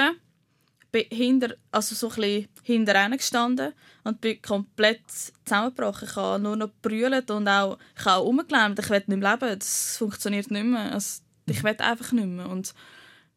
[0.91, 3.73] Bin hinter, also so ein bisschen hinter gestanden
[4.03, 5.01] und bin komplett
[5.45, 6.07] zusammengebrochen.
[6.09, 8.79] Ich habe nur noch brüllt und auch, ich habe auch rumgelähmt.
[8.79, 9.59] Ich will nicht mehr leben.
[9.59, 10.91] Das funktioniert nicht mehr.
[10.91, 12.49] Also, ich will einfach nicht mehr.
[12.49, 12.73] Und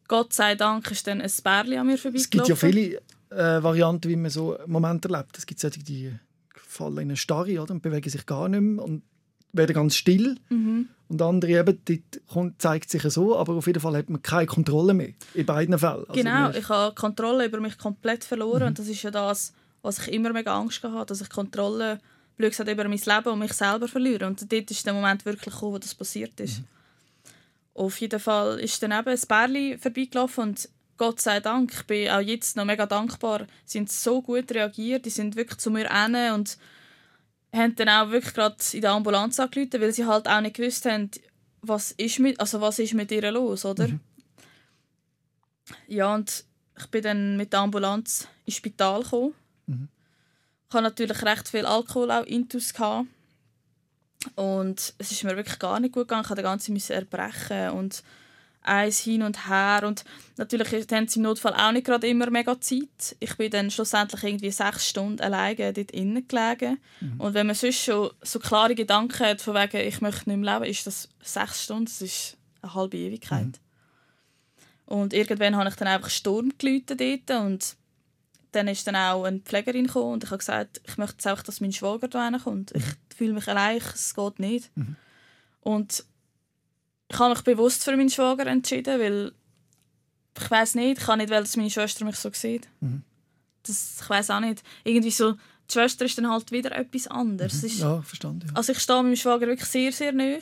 [0.07, 2.71] Gott sei Dank ist dann ein Bärli an mir Es gibt ja vorbeigelaufen.
[2.71, 5.37] viele äh, Varianten, wie man so Momente erlebt.
[5.37, 6.11] Es gibt solche, die
[6.55, 9.03] fallen in eine Starre oder, und bewegen sich gar nicht mehr und
[9.53, 10.37] werden ganz still.
[10.49, 10.89] Mhm.
[11.09, 14.93] Und andere eben, kommt, zeigt sich so, aber auf jeden Fall hat man keine Kontrolle
[14.93, 15.13] mehr.
[15.35, 16.05] In beiden Fällen.
[16.07, 18.63] Also Genau, ich habe die Kontrolle über mich komplett verloren.
[18.63, 18.67] Mhm.
[18.67, 21.99] Und das ist ja das, was ich immer mega Angst gehabt habe, dass ich Kontrolle
[22.35, 24.25] blöd gesagt, über mein Leben und mich selber verliere.
[24.25, 26.59] Und dort ist der Moment wirklich gekommen, wo das passiert ist.
[26.59, 26.65] Mhm.
[27.75, 32.09] Auf jeden Fall ist dann eben ein Bärli vorbeigelaufen und Gott sei Dank, ich bin
[32.09, 35.89] auch jetzt noch mega dankbar, sie haben so gut reagiert, die sind wirklich zu mir
[35.89, 36.57] hin und
[37.59, 40.85] haben dann auch wirklich gerade in der Ambulanz angerufen, weil sie halt auch nicht gewusst
[40.85, 41.11] haben,
[41.61, 43.87] was ist mit, also was ist mit ihr los, oder?
[45.87, 46.43] Ja, und
[46.77, 49.33] ich bin dann mit der Ambulanz ins Spital gekommen.
[49.67, 52.73] Ich hatte natürlich recht viel Alkohol auch intus.
[52.73, 53.07] gehabt.
[54.35, 56.23] Und es ist mir wirklich gar nicht gut gegangen.
[56.23, 58.03] Ich musste den ganzen erbrechen und
[58.63, 59.83] eins hin und her.
[59.85, 60.03] Und
[60.37, 63.15] natürlich haben sie im Notfall auch nicht gerade immer mega Zeit.
[63.19, 66.79] Ich bin dann schlussendlich irgendwie sechs Stunden alleine dort innen gelegen.
[67.17, 70.59] Und wenn man sonst schon so klare Gedanken hat, von wegen, ich möchte nicht mehr
[70.59, 73.59] leben, ist das sechs Stunden, das ist eine halbe Ewigkeit.
[74.85, 77.75] Und irgendwann habe ich dann einfach Sturm geläutet dort und
[78.51, 81.41] dann ist dann auch eine Pflegerin gekommen und ich habe gesagt, ich möchte jetzt auch,
[81.41, 82.71] dass mein Schwager da kommt.
[82.75, 82.83] Ich
[83.15, 84.69] fühle mich allein, es geht nicht.
[85.61, 86.05] Und
[87.09, 89.31] ich habe mich bewusst für meinen Schwager entschieden, weil
[90.37, 92.67] ich weiß nicht, ich kann nicht, weil dass meine Schwester mich so sieht.
[93.63, 94.63] Das, ich weiß auch nicht.
[94.83, 97.53] Irgendwie so, die Schwester ist dann halt wieder etwas anderes.
[97.53, 98.47] Es ist, ja, verstanden.
[98.47, 98.55] Ja.
[98.55, 100.39] also ich stehe meinem Schwager wirklich sehr, sehr nahe.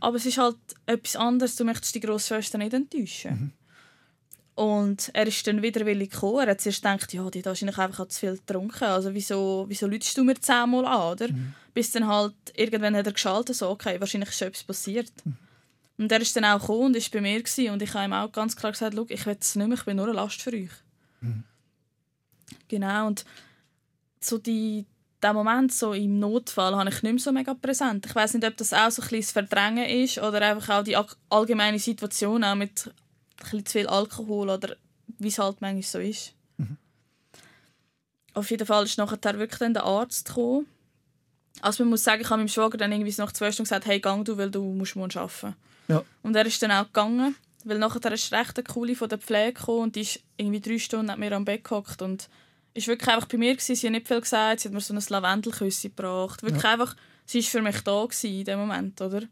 [0.00, 1.56] Aber es ist halt etwas anderes.
[1.56, 3.52] Du möchtest die Grossschwester nicht enttäuschen.
[4.54, 6.40] Und er ist dann widerwillig gekommen.
[6.40, 8.84] Er hat zuerst gedacht, ja, die hat wahrscheinlich einfach zu viel getrunken.
[8.84, 11.28] Also wieso, wieso lütest du mir zehnmal an, oder?
[11.72, 15.12] Bis dann halt, irgendwann hat er geschaltet, so, okay, wahrscheinlich ist schon etwas passiert.
[16.00, 17.42] Und er ist dann auch gekommen und war bei mir.
[17.42, 17.70] Gewesen.
[17.70, 19.98] Und ich habe ihm auch ganz klar gesagt, ich will es nicht mehr, ich bin
[19.98, 20.70] nur eine Last für euch.
[22.68, 23.26] Genau, und
[24.18, 24.86] so die,
[25.22, 28.06] der Moment so im Notfall habe ich nicht mehr so mega präsent.
[28.06, 30.96] Ich weiß nicht, ob das auch so ein bisschen Verdrängen ist oder einfach auch die
[31.28, 32.94] allgemeine Situation auch mit ein
[33.38, 34.76] bisschen zu viel Alkohol oder
[35.18, 36.32] wie es halt manchmal so ist.
[38.32, 40.66] Auf jeden Fall ist nachher wirklich dann der Arzt gekommen.
[41.60, 44.00] Also man muss sagen, ich habe meinem Schwager dann irgendwie nach zwei Stunden gesagt, hey,
[44.00, 45.56] gang du, weil du musst morgen arbeiten.
[45.90, 46.04] Ja.
[46.22, 49.52] Und er ist dann auch gegangen, weil nachher ist recht eine coole von der Pflege
[49.52, 52.28] gekommen und die ist irgendwie drei Stunden neben mir am Bett gehockt und
[52.74, 53.74] ist wirklich einfach bei mir gewesen.
[53.74, 56.42] Sie hat nicht viel gesagt, sie hat mir so ein Lavendelküsschen gebracht.
[56.42, 59.22] Wirklich einfach, sie war für mich da gewesen in dem Moment, oder?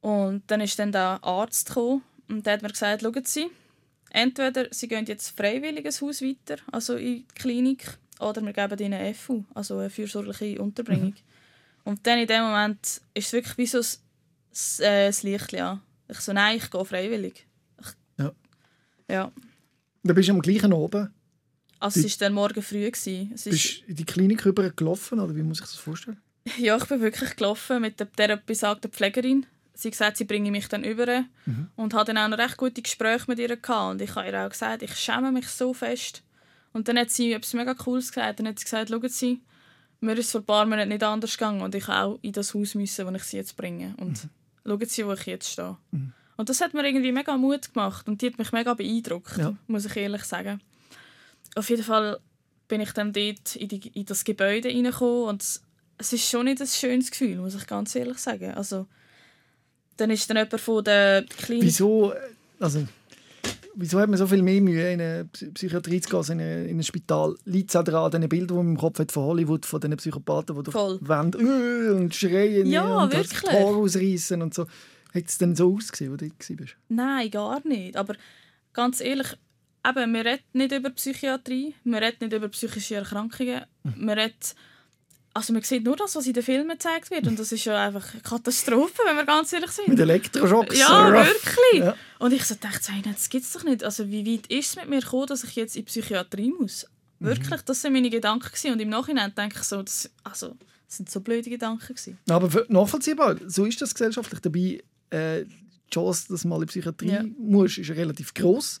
[0.00, 3.50] Und dann ist dann der Arzt gekommen und der hat mir gesagt, schauen Sie,
[4.10, 8.78] entweder Sie gehen jetzt freiwillig ins Haus weiter, also in die Klinik, oder wir geben
[8.78, 11.14] Ihnen eine FU, also eine fürsorgliche Unterbringung.
[11.84, 13.86] Und dann in dem Moment ist es wirklich wie so ein,
[14.50, 15.80] ein, äh, ein Licht, ja.
[16.08, 17.46] Ich so, nein, ich gehe freiwillig.
[17.80, 18.32] Ich, Ja.
[19.08, 19.32] Ja.
[20.02, 21.10] Da bist du am gleichen oben.
[21.78, 22.90] Also es war dann morgen früh.
[22.90, 23.30] Gewesen.
[23.34, 26.20] Es ist, Bist du in die Klinik rüber gelaufen, oder wie muss ich das vorstellen?
[26.58, 29.44] Ja, ich bin wirklich gelaufen mit der, der besagten Pflegerin.
[29.74, 31.24] Sie gesagt, sie bringe mich dann über.
[31.76, 33.56] Und hatte dann auch noch recht gute Gespräche mit ihr.
[33.56, 33.92] Gehabt.
[33.92, 36.22] Und ich habe ihr auch gesagt, ich schäme mich so fest.
[36.72, 38.40] Und dann hat sie etwas mega Cooles gesagt.
[38.40, 39.42] Dann hat sie gesagt, schauen Sie,
[40.00, 42.74] mir ist vor ein paar Monaten nicht anders gegangen und ich auch in das Haus
[42.74, 43.94] müssen, wo ich sie jetzt bringe.
[43.98, 44.30] Und mhm.
[44.64, 45.76] Schauen Sie, wo ich jetzt stehe.
[45.90, 46.12] Mhm.
[46.36, 49.54] Und das hat mir irgendwie mega Mut gemacht und die hat mich mega beeindruckt, ja.
[49.66, 50.60] muss ich ehrlich sagen.
[51.54, 52.18] Auf jeden Fall
[52.66, 55.42] bin ich dann dort in, die, in das Gebäude reingekommen und
[55.98, 58.54] es ist schon nicht ein schönes Gefühl, muss ich ganz ehrlich sagen.
[58.54, 58.86] Also,
[59.98, 61.64] dann ist dann jemand von der Klinik...
[61.64, 62.14] Wieso,
[62.58, 62.86] also,
[63.74, 66.78] wieso hat man so viel mehr Mühe, in eine Psychiatrie zu gehen, in, ein, in
[66.78, 67.36] ein Spital?
[67.44, 69.80] Liegt es auch daran, an den Bildern, die man im Kopf hat von Hollywood, von
[69.80, 73.40] diesen Psychopathen, die Wände äh, und schreien ja, und wirklich.
[73.40, 74.66] das Tor ausreißen und so.
[75.14, 76.76] Hat es denn so ausgesehen, wo du dort warst?
[76.88, 77.96] Nein, gar nicht.
[77.96, 78.14] Aber
[78.72, 79.36] ganz ehrlich,
[79.86, 84.06] eben, wir reden nicht über Psychiatrie, wir reden nicht über psychische Erkrankungen, mhm.
[84.06, 84.34] wir reden
[85.32, 87.86] also man sieht nur das, was in den Filmen gezeigt wird und das ist ja
[87.86, 89.88] einfach eine Katastrophe, wenn wir ganz ehrlich sind.
[89.88, 90.78] Mit Elektroschocks.
[90.78, 91.84] Ja, wirklich.
[91.84, 91.94] Ja.
[92.18, 93.84] Und ich so dachte, hey, das gibt es doch nicht.
[93.84, 96.86] Also wie weit ist es mit mir gekommen, dass ich jetzt in die Psychiatrie muss?
[97.20, 97.26] Mhm.
[97.26, 98.72] Wirklich, das waren meine Gedanken gewesen.
[98.72, 102.18] und im Nachhinein denke ich so, das, also, das sind so blöde Gedanken gewesen.
[102.28, 104.40] Aber nachvollziehbar, so ist das gesellschaftlich.
[104.40, 107.24] Dabei, äh, die Chance, dass du mal in die Psychiatrie ja.
[107.38, 108.80] musst, ist relativ groß.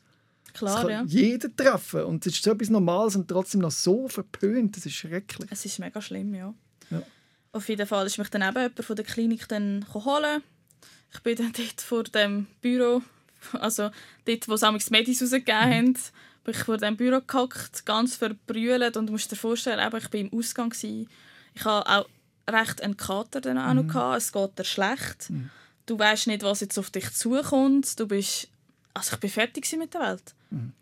[0.52, 1.04] Klar, das kann ja.
[1.06, 2.04] jeden treffen.
[2.04, 4.76] Und es ist so etwas Normales und trotzdem noch so verpönt.
[4.76, 5.48] Das ist schrecklich.
[5.50, 6.54] Es ist mega schlimm, ja.
[6.90, 7.02] ja.
[7.52, 10.42] Auf jeden Fall ist mich dann eben jemand von der Klinik dann holen.
[11.12, 13.02] Ich bin dann dort vor dem Büro,
[13.52, 13.90] also
[14.24, 15.74] dort, wo sie das Medis rausgegeben mhm.
[15.74, 15.98] haben,
[16.44, 20.12] bin ich vor dem Büro gehockt, ganz verbrüllt und du musst dir vorstellen, eben, ich
[20.12, 20.70] war im Ausgang.
[20.70, 21.08] Gewesen.
[21.54, 22.08] Ich hatte auch
[22.48, 23.82] recht einen Kater dann auch noch.
[23.82, 23.88] Mhm.
[23.88, 24.18] Gehabt.
[24.18, 25.30] Es geht dir schlecht.
[25.30, 25.50] Mhm.
[25.86, 27.98] Du weißt nicht, was jetzt auf dich zukommt.
[27.98, 28.48] Du bist
[28.94, 30.34] also ich bin fertig mit der Welt.
[30.50, 30.72] Mhm.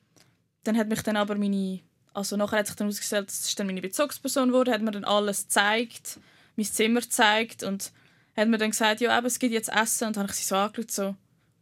[0.65, 1.81] Dann hat mich dann aber meine,
[2.15, 5.05] also nachher hat sich dann herausgestellt, das ist dann meine Bezugsperson geworden, hat mir dann
[5.05, 6.19] alles gezeigt,
[6.57, 7.93] mein Zimmer gezeigt und
[8.37, 10.45] hat mir dann gesagt, ja, eben, es gibt jetzt Essen und dann habe ich sie
[10.45, 11.15] so angeschaut, so,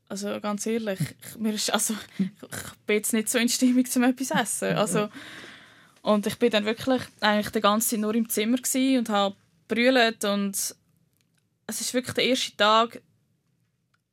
[0.09, 2.29] also ganz ehrlich, ich, mir ist, also, ich
[2.87, 4.77] bin jetzt nicht so in Stimmung, um etwas zu essen.
[4.77, 5.09] Also,
[6.03, 8.59] und ich bin dann wirklich eigentlich die ganze Zeit nur im Zimmer
[8.99, 9.35] und habe
[9.69, 10.55] brüllt und
[11.67, 13.03] es ist wirklich der erste Tag,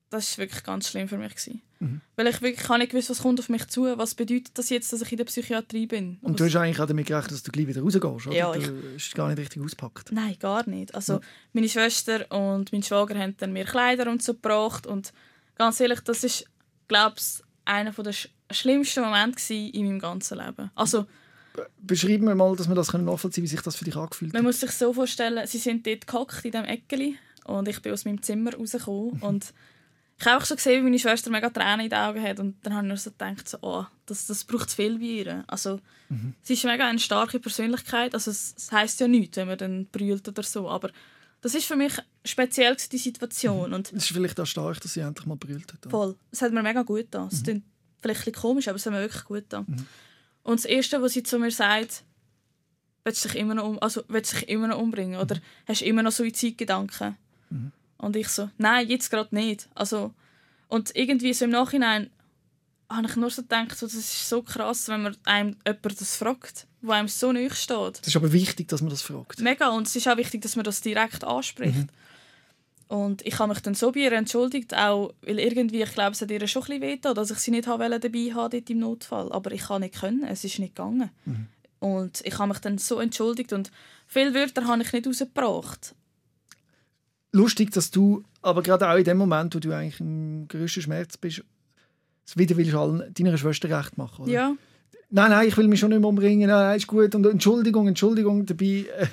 [0.09, 1.35] das war wirklich ganz schlimm für mich.
[1.35, 1.61] Gewesen.
[1.83, 2.01] Mhm.
[2.15, 3.97] Weil ich wirklich nicht gewusst, was kommt auf mich zu.
[3.97, 6.17] Was bedeutet das jetzt, dass ich in der Psychiatrie bin?
[6.21, 8.35] Und du hast eigentlich auch damit gerechnet, dass du gleich wieder rausgehst, oder?
[8.35, 8.61] Ja, du
[8.95, 10.11] hast gar nicht richtig ausgepackt.
[10.11, 10.95] Nein, gar nicht.
[10.95, 11.19] Also ja.
[11.53, 15.13] meine Schwester und mein Schwager haben dann mir Kleider und so gebracht und
[15.55, 16.45] ganz ehrlich, das ist,
[16.87, 20.69] glaube ich, einer der sch schlimmsten Momente in meinem ganzen Leben.
[20.75, 21.07] Also
[21.79, 24.33] Beschreib mir mal, dass wir das nachvollziehen können, wie sich das für dich angefühlt hat.
[24.35, 27.93] Man muss sich so vorstellen, sie sind dort gehockt in diesem Eckeli und ich bin
[27.93, 29.53] aus meinem Zimmer rausgekommen und
[30.23, 32.55] ich habe auch schon gesehen, wie meine Schwester mega Tränen in den Augen hat und
[32.63, 35.43] dann habe ich nur so gedacht, so, oh, das, das braucht viel bei ihr.
[35.47, 36.33] Also, mhm.
[36.41, 39.85] Sie ist mega eine starke Persönlichkeit, also es, es heisst ja nichts, wenn man dann
[39.87, 40.91] brüllt oder so, aber
[41.41, 43.69] das ist für mich speziell die Situation.
[43.69, 43.75] Mhm.
[43.75, 45.91] Und es ist vielleicht auch stark, dass sie endlich mal brüllt hat.
[45.91, 46.15] Voll.
[46.31, 47.27] Es hat mir mega gut getan.
[47.29, 47.43] Es mhm.
[47.43, 47.63] klingt
[48.01, 49.65] vielleicht ein komisch, aber es hat mir wirklich gut getan.
[49.67, 49.85] Mhm.
[50.43, 52.05] Und das Erste, was sie zu mir sagt,
[53.03, 55.41] willst du dich immer noch, um, also, willst du dich immer noch umbringen oder mhm.
[55.67, 57.17] hast du immer noch Suizidgedanken?
[57.49, 57.73] Mhm.
[58.03, 59.69] Und ich so, nein, jetzt gerade nicht.
[59.75, 60.13] Also,
[60.67, 62.09] und irgendwie so im Nachhinein
[62.89, 66.17] habe ich nur so gedacht, so, das ist so krass, wenn man einem jemand das
[66.17, 68.01] fragt, wo einem so nahe steht.
[68.01, 69.39] Es ist aber wichtig, dass man das fragt.
[69.39, 71.77] Mega, und es ist auch wichtig, dass man das direkt anspricht.
[71.77, 71.87] Mhm.
[72.89, 76.21] Und ich habe mich dann so bei ihr entschuldigt, auch weil irgendwie, ich glaube, es
[76.21, 77.89] hat ihr schon ein bisschen wehgetan, dass ich sie nicht dabei
[78.33, 79.31] haben dort im Notfall.
[79.31, 81.09] Aber ich kann nicht können, es ist nicht gegangen.
[81.23, 81.47] Mhm.
[81.79, 83.71] Und ich habe mich dann so entschuldigt und
[84.07, 85.95] viele Wörter habe ich nicht rausgebracht
[87.33, 91.17] lustig, dass du aber gerade auch in dem Moment, wo du eigentlich im größten Schmerz
[91.17, 91.43] bist,
[92.25, 94.31] es wieder willst allen deiner Schwester recht machen, oder?
[94.31, 94.55] Ja.
[95.09, 98.45] Nein, nein, ich will mich schon nicht mehr umbringen, nein, ist gut und Entschuldigung, Entschuldigung,
[98.45, 99.07] dabei äh,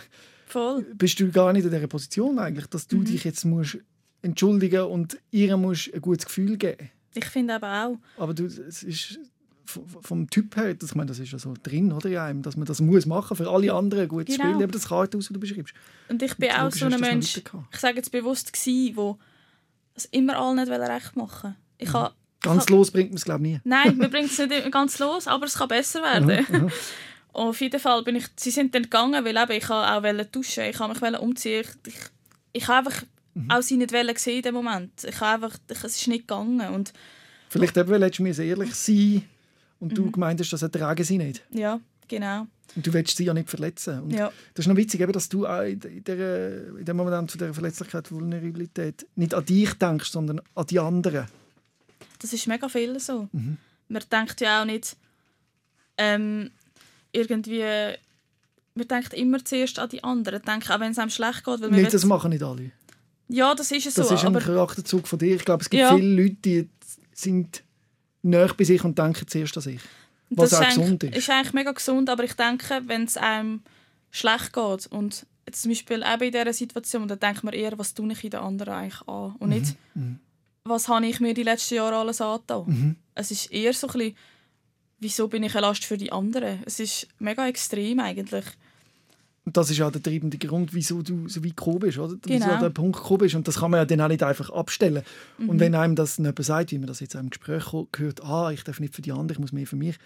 [0.47, 0.87] Voll.
[0.95, 3.05] bist du gar nicht in dieser Position eigentlich, dass du mhm.
[3.05, 3.79] dich jetzt musst
[4.23, 6.91] entschuldigen und ihr musst ein gutes Gefühl geben.
[7.15, 8.23] Ich finde aber auch.
[8.23, 9.19] Aber du, es ist
[10.03, 12.67] vom Typ her, das, ich meine, das ist ja so drin, oder, ja, dass man
[12.67, 14.39] das muss machen für alle anderen gut genau.
[14.39, 15.75] spielen, aber das Karte aus, was du beschreibst.
[16.09, 19.19] Und ich bin und auch so ein Mensch, ich sage jetzt bewusst gsi, wo
[19.95, 21.95] es immer allen nicht recht machen ich mhm.
[21.95, 23.61] habe, Ganz ich los bringt man es glaube ich nie.
[23.65, 26.47] Nein, man bringt es nicht ganz los, aber es kann besser werden.
[26.49, 26.65] Mhm.
[26.65, 26.71] Mhm.
[27.33, 30.79] auf jeden Fall bin ich, sie sind dann gegangen, weil eben, ich auch duschen, ich
[30.79, 32.01] habe mich umziehen, ich, ich,
[32.53, 33.03] ich habe einfach
[33.35, 33.51] mhm.
[33.51, 35.05] auch sie nicht sehen in dem Moment.
[35.05, 36.93] Ich habe einfach, ich, es ist nicht gegangen und
[37.51, 39.23] Vielleicht eben, weil du ehrlich sein
[39.81, 39.95] und mhm.
[39.97, 41.43] du gemeint hast, das ertragen sie nicht.
[41.51, 42.47] Ja, genau.
[42.77, 44.03] Und du willst sie ja nicht verletzen.
[44.03, 44.31] Und ja.
[44.55, 49.07] Das ist noch witzig, dass du in, der, in dem Moment von der Verletzlichkeit, Vulnerabilität
[49.17, 51.27] nicht an dich denkst, sondern an die anderen.
[52.21, 53.29] Das ist mega viel so.
[53.33, 53.57] Mhm.
[53.89, 54.97] Man denkt ja auch nicht
[55.97, 56.51] ähm,
[57.13, 57.65] irgendwie
[58.75, 60.43] man denkt immer zuerst an die anderen.
[60.43, 61.61] Denkt, auch wenn es einem schlecht geht.
[61.61, 62.71] Weil nicht, das machen nicht alle.
[63.29, 64.03] Ja, das ist es so.
[64.03, 65.37] Das ist ein Charakterzug von dir.
[65.37, 65.95] Ich glaube, es gibt ja.
[65.95, 66.69] viele Leute, die
[67.13, 67.63] sind
[68.23, 69.81] näher bei sich und denken zuerst an sich.
[70.31, 71.17] Was das auch ist eigentlich- gesund ist.
[71.17, 73.63] ist eigentlich mega gesund, aber ich denke, wenn es einem
[74.11, 77.95] schlecht geht und jetzt zum Beispiel eben in dieser Situation, dann denkt man eher, was
[77.95, 79.75] tue ich in den anderen eigentlich an und nicht,
[80.65, 82.65] was habe ich mir die letzten Jahre alles angetan.
[82.67, 82.97] Mhm.
[83.15, 84.17] Es ist eher so ein bisschen,
[85.01, 86.63] wieso bin ich eine Last für die anderen?
[86.65, 88.45] Es ist mega extrem eigentlich.
[89.51, 92.15] Und das ist auch der treibende Grund, wieso du so weit gekommen bist, oder?
[92.25, 92.55] Wieso Genau.
[92.55, 93.35] an den Punkt gekommen bist.
[93.35, 95.03] Und das kann man ja dann auch nicht einfach abstellen.
[95.39, 95.49] Mhm.
[95.49, 98.53] Und wenn einem das jemand sagt, wie man das jetzt auch im Gespräch gehört, ah,
[98.53, 99.97] ich darf nicht für die anderen, ich muss mehr für mich,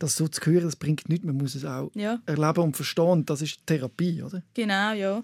[0.00, 1.24] das so zu hören, das bringt nichts.
[1.24, 2.18] Man muss es auch Ja.
[2.26, 3.04] erleben und verstehen.
[3.08, 4.42] Und das ist Therapie, oder?
[4.54, 5.22] Genau, ja.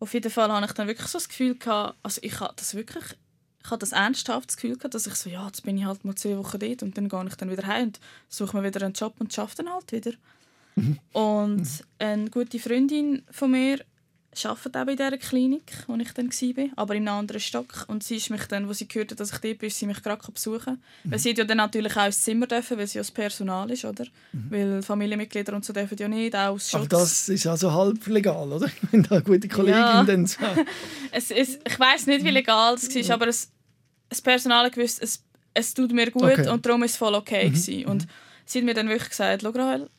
[0.00, 2.74] Auf jeden Fall hatte ich dann wirklich so das Gefühl, gehabt, also ich habe das
[2.74, 3.04] wirklich,
[3.64, 6.04] ich habe das ernsthaft das Gefühl gehabt, dass ich so, ja, jetzt bin ich halt
[6.04, 8.84] mal zwei Wochen dort und dann gehe ich dann wieder heim und suche mir wieder
[8.84, 10.10] einen Job und schaffe dann halt wieder.
[11.12, 11.66] Und
[11.98, 13.78] eine gute Freundin von mir
[14.44, 17.84] arbeitet auch in dieser Klinik, wo ich dann war, aber in einem anderen Stock.
[17.88, 19.84] Und sie ist mich dann, wo sie gehört hat, dass ich dort bin, ist sie
[19.84, 20.82] mich gerade besuchen.
[21.04, 23.84] Weil sie ja dann natürlich auch ins Zimmer dürfen, weil sie ja das Personal ist,
[23.84, 24.06] oder?
[24.32, 26.90] Weil Familienmitglieder und so dürfen ja nicht, auch aus Aber Schutz.
[26.90, 28.70] das ist also halb legal, oder?
[28.90, 30.02] Wenn da eine gute Kollegin Ja.
[30.02, 30.66] dann sagt.
[31.12, 33.50] es, es, ich weiß nicht, wie legal es war, aber es,
[34.08, 36.48] das Personal gewusst, es, es tut mir gut Okay.
[36.48, 37.50] und darum war es voll okay.
[37.50, 37.84] gewesen.
[37.84, 38.06] Und
[38.46, 39.90] sie hat mir dann wirklich gesagt, «Schau, Rahel,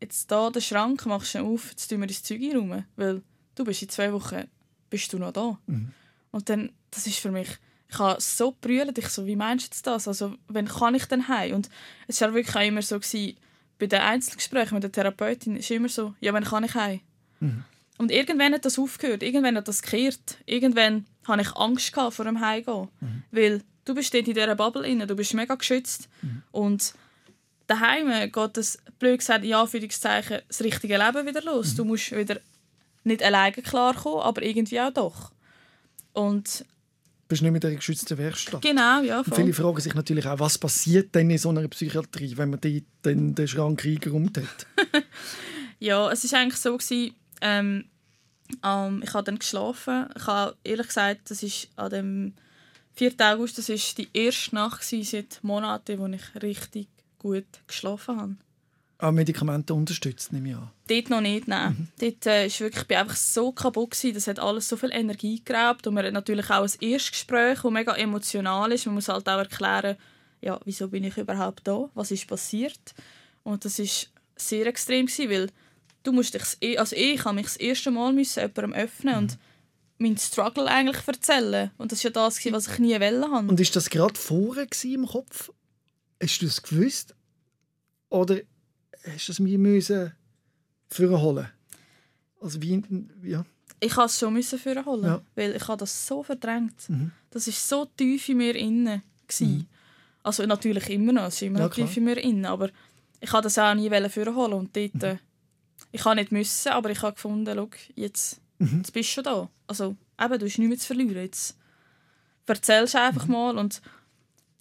[0.00, 3.22] jetzt da den Schrank machst du auf, jetzt tun wir dein Zeug rum, weil
[3.54, 4.44] du bist in zwei Wochen
[4.88, 5.58] bist du noch da.
[6.32, 7.48] Und dann, das ist für mich,
[7.88, 10.06] ich habe so brüllt, ich so, wie meinst du jetzt das?
[10.08, 11.54] Also, wenn kann ich denn heim?
[11.54, 11.68] Und
[12.06, 13.36] es war wirklich auch immer so, gewesen,
[13.78, 17.00] bei den Einzelgesprächen mit der Therapeutin, ist immer so, ja, wenn kann ich heim?
[17.98, 20.38] Und irgendwann hat das aufgehört, irgendwann hat das gekehrt.
[20.46, 22.88] Irgendwann hatte ich Angst vor dem Heimgehen.
[23.30, 26.08] Weil du bist dort in dieser Bubble drin, du bist mega geschützt.
[26.50, 26.94] Und
[27.70, 31.74] daheim geht das, blöd gesagt, in Anführungszeichen, das richtige Leben wieder los.
[31.74, 32.40] Du musst wieder
[33.04, 35.32] nicht alleine klarkommen, aber irgendwie auch doch.
[36.12, 36.64] Und
[37.28, 38.60] bist nicht mit einer geschützten Werkstatt.
[38.60, 42.36] genau, ja, Und viele fragen sich natürlich auch, was passiert denn in so einer Psychiatrie,
[42.36, 44.66] wenn man die, dann den Schrank eingeräumt hat.
[45.82, 47.86] Ja, es war eigentlich so, gewesen, ähm,
[48.62, 50.06] ähm, ich habe dann geschlafen.
[50.14, 52.34] Ich habe ehrlich gesagt, das ist an dem
[52.96, 53.14] 4.
[53.18, 56.86] August, das ist die erste Nacht gewesen seit Monaten, wo ich richtig
[57.20, 58.36] gut geschlafen habe.
[58.98, 60.70] Auch Medikamente unterstützt, nehme ich an.
[60.88, 61.88] Dort noch nicht, nein.
[62.00, 64.12] Dort äh, ist wirklich, ich bin einfach so kaputt gewesen.
[64.14, 67.70] Das hat alles so viel Energie geraubt und man hat natürlich auch ein Erstgespräch, das
[67.72, 68.84] mega emotional ist.
[68.84, 69.96] Man muss halt auch erklären,
[70.42, 71.88] ja, wieso bin ich überhaupt da?
[71.94, 72.94] Was ist passiert?
[73.42, 75.46] Und das ist sehr extrem gewesen, weil
[76.02, 79.38] du musst dich, eh- also ich habe mich das erste Mal müssen jemandem öffnen und
[79.96, 81.70] meinen Struggle eigentlich erzählen.
[81.78, 83.48] Und das war ja das, was ich nie wollen habe.
[83.48, 85.50] Und ist das gerade vorher im Kopf?
[86.22, 87.14] Hast du das gewusst?
[88.10, 88.40] Oder
[89.06, 90.12] hast du es mir müssen
[90.88, 91.48] vorholen?
[92.40, 92.82] Also wie,
[93.22, 93.44] ja.
[93.80, 95.22] ich musste es schon müssen vorholen, Ja.
[95.34, 96.88] weil ich habe das so verdrängt.
[96.88, 97.10] Mhm.
[97.30, 99.64] Das ist so tief in mir inne gsi.
[100.22, 102.70] Also natürlich immer noch, es ist immer Ja, noch tief in mir inne, aber
[103.20, 105.02] ich wollte das auch nie vorholen und dort, Mhm.
[105.02, 105.16] äh,
[105.92, 108.78] ich habe nicht müssen, aber ich habe gefunden, schau, jetzt, Mhm.
[108.78, 109.50] jetzt bist du schon da.
[109.66, 111.56] Also eben, du hast nichts mehr zu verlieren, jetzt
[112.46, 113.32] erzählst einfach Mhm.
[113.32, 113.80] mal und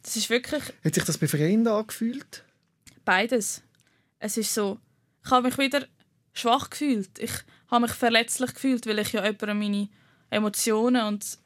[0.01, 2.43] das ist wirklich Hat sich das befreiend angefühlt?
[3.05, 3.63] beides.
[4.19, 4.77] Es ist so,
[5.23, 5.88] ich habe mich wieder
[6.33, 7.17] schwach gefühlt.
[7.17, 7.31] Ich
[7.69, 9.89] habe mich verletzlich gefühlt, weil ich ja jemandem meine
[10.29, 11.39] Emotionen und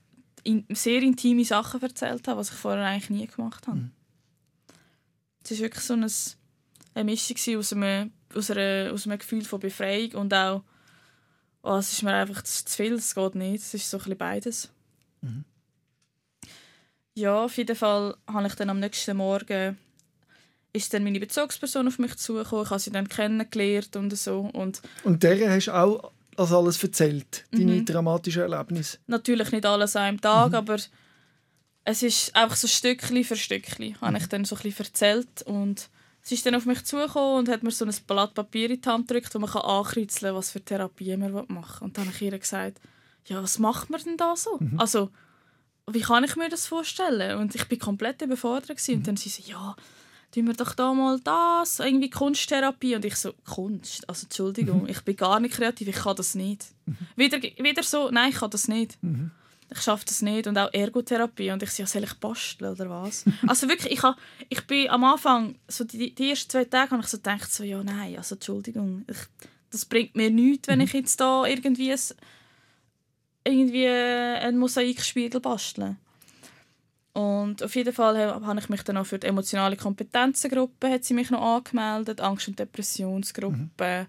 [0.44, 3.90] in, sehr intime Sachen erzählt habe, was ich vorher eigentlich nie gemacht habe.
[5.44, 6.12] Es war wirklich so ein,
[6.96, 10.64] eine Mischung aus einem, aus, einer, aus einem Gefühl von Befreiung und auch,
[11.62, 13.64] oh, es ist mir einfach zu viel, es geht nicht.
[13.64, 14.70] Es ist so ein bisschen beides.
[17.16, 19.78] Ja, auf jeden Fall habe ich dann am nächsten Morgen
[20.76, 22.66] ist dann meine Bezugsperson auf mich zugekommen.
[22.66, 24.50] Ich habe sie dann kennengelernt und so.
[24.54, 27.86] Und Und der hast du auch als alles erzählt, deine Mhm.
[27.86, 28.98] dramatischen Erlebnisse.
[29.06, 30.78] natürlich nicht alles an einem Tag, aber
[31.86, 35.44] es ist einfach so Stückchen für Stückchen, habe ich dann so ein bisschen erzählt.
[35.44, 35.90] Und
[36.24, 38.90] sie ist dann auf mich zugekommen und hat mir so ein Blatt Papier in die
[38.90, 41.66] Hand gedrückt, wo man kann ankreuzeln kann, was für Therapie man machen will.
[41.82, 42.80] Und dann habe ich ihr gesagt,
[43.28, 44.60] ja, was macht man denn da so?
[44.78, 45.12] Also,
[45.92, 47.40] wie kann ich mir das vorstellen?
[47.40, 48.70] Und ich bin komplett überfordert.
[48.70, 48.96] gewesen.
[48.96, 49.76] Und dann sie so, ja,
[50.34, 52.96] tun wir doch da mal das, irgendwie Kunsttherapie.
[52.96, 54.08] Und ich so, Kunst?
[54.08, 56.66] Also, Entschuldigung, ich bin gar nicht kreativ, ich kann das nicht.
[57.16, 58.98] Wieder, wieder so, nein, ich kann das nicht.
[59.70, 60.48] Ich schaffe das nicht.
[60.48, 61.52] Und auch Ergotherapie.
[61.52, 63.26] Und ich so, ja, soll ich basteln oder was?
[63.48, 64.16] also wirklich, ich, ha,
[64.50, 67.64] ich bin am Anfang, so die, die ersten zwei Tage, habe ich so gedacht, so,
[67.64, 69.18] ja, nein, also Entschuldigung, ich,
[69.70, 72.00] das bringt mir nichts, wenn ich jetzt da irgendwie ein,
[73.46, 75.96] irgendwie einen Mosaikspiegel bastle.
[77.14, 81.14] Und auf jeden Fall habe ich mich dann auch für die emotionale Kompetenzengruppe hat sie
[81.14, 84.08] mich noch angemeldet, Angst- und Depressionsgruppe.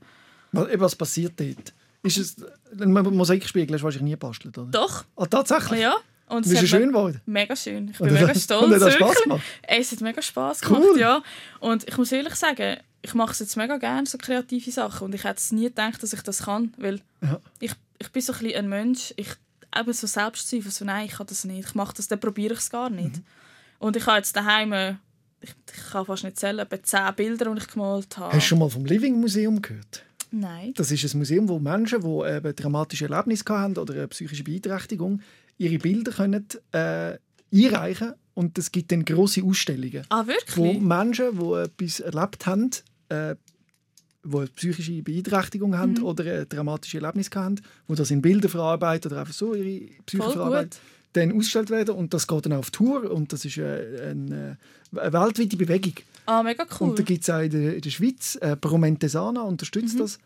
[0.52, 1.74] Was, eben, was passiert dort?
[2.02, 2.36] Ist es,
[2.80, 4.70] ein Mosaikspiegel hast du wahrscheinlich nie gebastelt, oder?
[4.70, 5.80] Doch, Ah, tatsächlich?
[5.80, 5.96] ja.
[6.26, 7.20] Und Und ist es schön geworden?
[7.26, 7.90] Mega schön.
[7.90, 8.64] Ich Und bin hat- mega stolz.
[8.64, 9.42] Und hat das Spass gemacht?
[9.62, 10.80] Es hat mega Spass Cool.
[10.80, 11.22] gemacht, ja.
[11.60, 15.04] Und ich muss ehrlich sagen, ich mache es jetzt mega gerne, so kreative Sachen.
[15.04, 17.38] Und ich hätte es nie gedacht, dass ich das kann, weil Ja.
[17.60, 19.28] ich, ich bin so ein, bisschen ein Mensch, ich
[19.76, 22.60] eben so Selbstzweifel, so nein, ich kann das nicht, ich mache das, dann probiere ich
[22.60, 23.16] es gar nicht.
[23.16, 23.24] Mhm.
[23.78, 24.96] Und ich habe jetzt daheim, äh,
[25.40, 28.32] ich, ich kann fast nicht zählen, etwa zehn Bilder, die ich gemalt habe.
[28.32, 30.04] Hast du schon mal vom Living Museum gehört?
[30.30, 30.72] Nein.
[30.76, 35.20] Das ist ein Museum, wo Menschen, die eben dramatische Erlebnisse hatten oder eine psychische Beeinträchtigung,
[35.58, 37.18] ihre Bilder können, äh,
[37.52, 40.80] einreichen und es gibt dann grosse Ausstellungen, Ah, wo wirklich?
[40.80, 42.70] Menschen, die etwas erlebt haben,
[43.10, 43.36] äh,
[44.24, 46.04] die eine psychische Beeinträchtigung haben Mhm.
[46.04, 50.30] oder ein dramatisches Erlebnis hatten, die das in Bilder verarbeiten oder einfach so ihre Psyche
[50.30, 50.80] verarbeiten, gut.
[51.12, 54.58] dann ausgestellt werden und das geht dann auf Tour und das ist äh, eine,
[54.96, 55.94] eine weltweite Bewegung.
[56.26, 56.88] Ah, mega cool.
[56.90, 59.48] Und da gibt es auch in der, in der Schweiz, äh, Promentesana Mhm.
[59.48, 60.18] unterstützt das.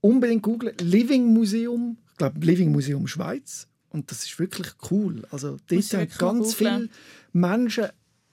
[0.00, 0.74] Unbedingt googeln.
[0.82, 3.66] Living Museum, ich glaube Living Museum Schweiz.
[3.88, 5.22] Und das ist wirklich cool.
[5.30, 6.88] Also dort haben ganz viele.
[7.32, 7.86] Menschen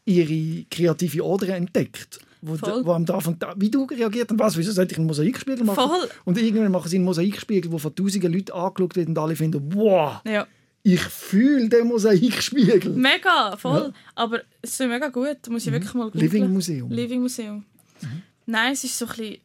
[0.06, 2.20] ihre kreative Ader entdeckt.
[2.44, 2.84] Wo, Voll.
[2.86, 5.76] wo am Anfang, da- wie du reagiert und was, wieso sollte ich einen Mosaikspiegel machen?
[5.90, 6.10] Voll.
[6.26, 9.62] Und irgendwann machen sie einen Mosaikspiegel, der von tausenden Leuten angeschaut wird und alle finden,
[9.76, 10.48] wow, Ja.
[10.82, 12.94] ich fühle den Mosaikspiegel.
[12.94, 13.94] Mega, voll.
[14.16, 16.26] Aber es ist mega gut, muss ich wirklich mal googlen.
[16.26, 16.32] Mhm.
[16.34, 16.90] Living Museum.
[16.90, 16.96] Mhm.
[16.96, 17.66] Living Museum.
[18.48, 19.38] Nein, es ist so ein bisschen...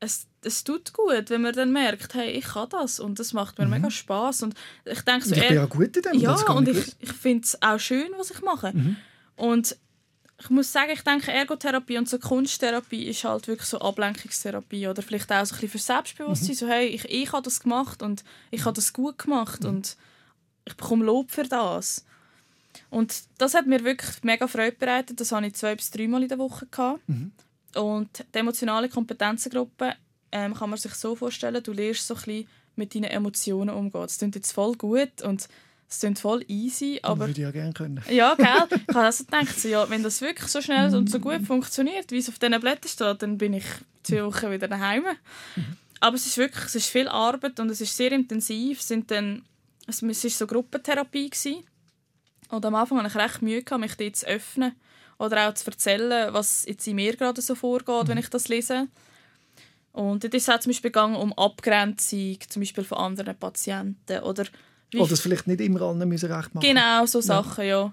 [0.00, 3.58] Es, es tut gut, wenn man dann merkt, hey, ich kann das und das macht
[3.58, 4.54] mir mega Spaß und
[4.84, 6.14] ich denke so, ich bin ja gut in dem.
[6.20, 8.70] ja, und ich ich, ich finde es auch schön, was ich mache.
[8.74, 8.96] Mhm.
[9.34, 9.76] Und
[10.40, 15.02] ich muss sagen, ich denke, Ergotherapie und so Kunsttherapie ist halt wirklich so Ablenkungstherapie oder
[15.02, 16.50] vielleicht auch so ein bisschen für Selbstbewusstsein.
[16.50, 16.54] Mhm.
[16.54, 19.68] So, hey, ich, ich habe das gemacht und ich habe das gut gemacht Mhm.
[19.70, 19.96] und
[20.64, 22.04] ich bekomme Lob für das.
[22.90, 25.20] Und das hat mir wirklich mega Freude bereitet.
[25.20, 26.66] Das hatte ich zwei bis dreimal in der Woche.
[26.66, 27.08] Gehabt.
[27.08, 27.32] Mhm.
[27.74, 29.94] Und die emotionale Kompetenzengruppe
[30.30, 34.02] ähm, kann man sich so vorstellen, du lernst so ein bisschen mit deinen Emotionen umgehen.
[34.02, 35.48] Das klingt jetzt voll gut und
[35.90, 38.02] es klingt voll easy, aber würde ich ja gerne können.
[38.10, 38.46] ja, gell?
[38.46, 42.10] Ich habe also gedacht, so, ja, wenn das wirklich so schnell und so gut funktioniert,
[42.10, 43.64] wie es auf diesen Blättern steht, dann bin ich
[44.02, 45.04] zwei Wochen wieder daheim.
[46.00, 48.80] Aber es ist wirklich, es ist viel Arbeit und es ist sehr intensiv.
[48.80, 49.42] Es, sind dann,
[49.86, 51.30] es war so Gruppentherapie.
[51.30, 51.64] Gewesen.
[52.50, 54.72] Und am Anfang hatte ich recht Mühe, gehabt, mich dort zu öffnen
[55.18, 58.88] oder auch zu erzählen, was jetzt in mir gerade so vorgeht, wenn ich das lese.
[59.92, 64.20] Und dort ist es auch zum Beispiel gegangen um Abgrenzung, zum Beispiel von anderen Patienten
[64.20, 64.44] oder
[64.90, 67.92] wie Oder es vielleicht nicht immer allen müssen recht machen Genau, so Sachen, ja.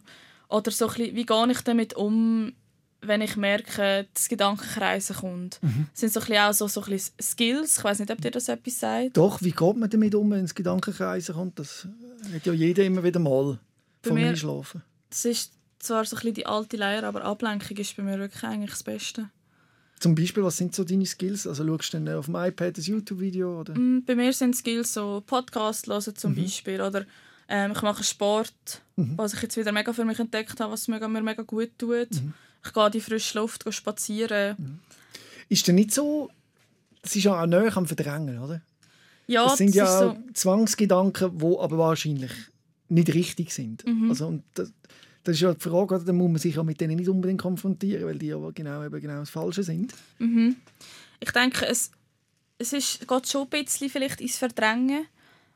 [0.49, 2.53] Oder so ein bisschen, wie gehe ich damit um,
[3.01, 5.59] wenn ich merke, dass Gedankenkreisen kommt.
[5.61, 5.87] Mhm.
[5.91, 7.77] Das sind so ein bisschen auch so, so ein bisschen Skills.
[7.79, 9.17] Ich weiß nicht, ob dir das etwas sagt.
[9.17, 11.59] Doch, wie geht man damit um, wenn es Gedankenkreise kommt?
[11.59, 11.87] Das
[12.33, 13.59] hat ja jeder immer wieder mal
[14.01, 14.81] Bei vom mir- Einschlafen.
[15.09, 18.43] Das ist zwar so ein bisschen die alte Lehre, aber Ablenkung ist bei mir wirklich
[18.43, 19.29] eigentlich das Beste.
[19.99, 21.47] Zum Beispiel, was sind so deine Skills?
[21.47, 23.61] Also schaust du dann auf dem iPad ein YouTube-Video?
[23.61, 23.73] Oder?
[23.77, 26.43] Mm, Bei mir sind Skills so Podcast hören zum Mhm.
[26.43, 27.05] Beispiel oder
[27.47, 30.99] ähm, ich mache Sport, was ich jetzt wieder mega für mich entdeckt habe, was mir
[31.21, 32.11] mega gut tut.
[32.11, 32.33] Mhm.
[32.65, 34.79] Ich gehe in die frische Luft gehe spazieren.
[35.49, 36.29] Ist denn nicht so...
[37.03, 38.61] Das ist ja auch näher am Verdrängen, oder?
[39.27, 40.17] Ja, das sind das ja so.
[40.33, 42.31] Zwangsgedanken, die aber wahrscheinlich
[42.89, 43.85] nicht richtig sind.
[43.85, 44.09] Mhm.
[44.09, 44.71] Also, und das,
[45.25, 46.05] das ist ja die Frage, oder?
[46.05, 49.01] da muss man sich ja mit denen nicht unbedingt konfrontieren, weil die ja genau, eben
[49.01, 49.93] genau das Falsche sind.
[50.19, 50.55] Mhm.
[51.19, 51.91] Ich denke, es,
[52.59, 55.05] es ist, geht schon ein bisschen vielleicht ins Verdrängen,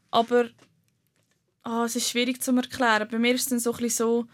[0.10, 0.50] aber
[1.64, 3.08] ah, es ist schwierig zu erklären.
[3.10, 4.26] Bei mir ist es dann so, ein bisschen so,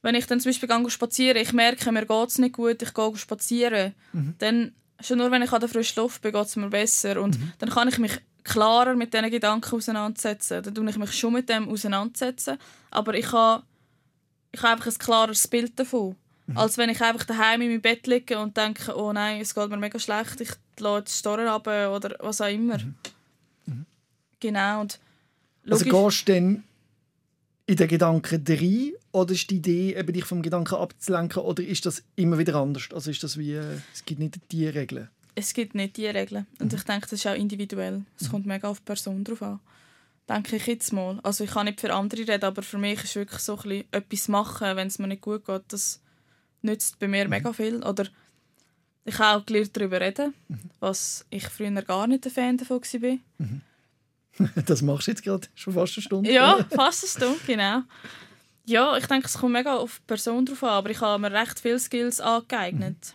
[0.00, 2.94] wenn ich dann zum Beispiel gehe spazieren, ich merke, mir geht es nicht gut, ich
[2.94, 3.94] gehe spazieren,
[4.38, 7.38] dann schon nur wenn ich an der frischen Luft bin, geht es mir besser und
[7.58, 10.62] dann kann ich mich klarer mit diesen Gedanken auseinandersetzen.
[10.62, 12.56] Dann tue ich mich schon mit dem auseinandersetzen,
[12.90, 13.64] aber ich habe,
[14.54, 16.16] ich habe einfach ein klares Bild davon.
[16.54, 19.70] Als wenn ich einfach daheim in meinem Bett liege und denke, oh nein, es geht
[19.70, 22.78] mir mega schlecht, ich lasse jetzt Storen ab oder was auch immer.
[24.40, 24.82] Genau.
[24.82, 25.00] Und
[25.70, 26.64] Also gehst du dann
[27.66, 31.86] in den Gedanken rein oder ist die Idee, eben dich vom Gedanken abzulenken oder ist
[31.86, 32.88] das immer wieder anders?
[32.92, 35.08] Also ist das wie, äh, es gibt nicht die Regeln?
[35.34, 36.46] es gibt nicht die Regeln.
[36.60, 38.02] Und ich denke, das ist auch individuell.
[38.20, 39.60] Es kommt mega auf die Person drauf an.
[40.28, 41.20] Denke ich jetzt mal.
[41.22, 43.84] Also ich kann nicht für andere reden, aber für mich ist wirklich so ein bisschen
[43.92, 46.00] etwas machen, wenn es mir nicht gut geht, das
[46.62, 47.82] nützt bei mir mega viel.
[47.84, 48.06] Oder
[49.04, 50.32] ich habe auch gelernt, darüber reden,
[50.80, 53.18] was ich früher gar nicht ein Fan davon war.
[54.66, 56.32] Das machst du jetzt gerade schon fast eine Stunde.
[56.32, 57.82] Ja, fast eine Stunde, genau.
[58.66, 61.30] Ja, ich denke, es kommt mega auf die Person drauf an, aber ich habe mir
[61.30, 63.14] recht viele Skills angeeignet.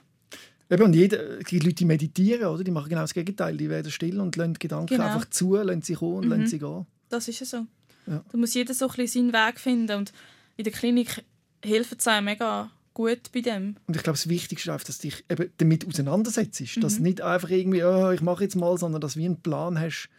[0.69, 2.63] Eben, und jeder, gibt Leute, die meditieren, oder?
[2.63, 3.57] die machen genau das Gegenteil.
[3.57, 5.07] Die werden still und lassen die Gedanken Genau.
[5.07, 6.29] einfach zu, lassen sie kommen und Mhm.
[6.31, 6.85] lassen sie gehen.
[7.09, 7.65] Das ist ja so.
[8.07, 8.23] Ja.
[8.31, 10.13] Da muss jeder so ein bisschen seinen Weg finden und
[10.57, 11.23] in der Klinik
[11.63, 13.75] hilft es einem mega gut bei dem.
[13.87, 16.61] Und ich glaube, das Wichtigste ist einfach, dass du dich eben damit auseinandersetzt.
[16.83, 17.03] Dass Mhm.
[17.03, 20.09] nicht einfach irgendwie, oh, ich mache jetzt mal, sondern dass du wie einen Plan hast,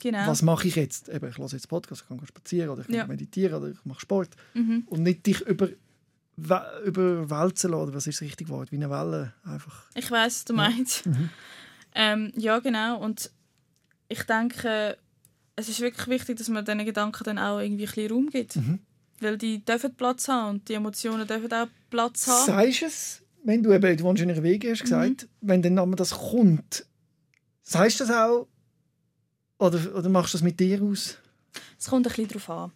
[0.00, 0.26] Genau.
[0.26, 1.08] was mache ich jetzt?
[1.10, 3.06] Eben, ich höre jetzt Podcast, ich kann spazieren oder ich kann Ja.
[3.06, 4.30] meditieren oder ich mache Sport.
[4.54, 4.82] Mhm.
[4.86, 5.68] Und nicht dich über
[6.84, 7.94] überwälzen lassen.
[7.94, 8.72] Was ist das richtige Wort?
[8.72, 9.84] Wie eine Welle einfach.
[9.94, 11.04] Ich weiß, was du meinst.
[11.94, 12.98] Ähm, ja, genau.
[13.00, 13.30] Und
[14.08, 14.96] ich denke,
[15.56, 18.58] es ist wirklich wichtig, dass man diesen Gedanken dann auch irgendwie ein bisschen Raum gibt.
[19.20, 22.46] Weil die dürfen Platz haben und die Emotionen dürfen auch Platz haben.
[22.46, 25.78] Sagst du es, wenn du eben, du wohnst in einer Wege, hast gesagt, wenn dann
[25.78, 26.86] aber das kommt,
[27.62, 28.48] sagst du das auch?
[29.58, 31.18] Oder, oder machst du das mit dir aus?
[31.78, 32.72] Es kommt ein bisschen darauf an.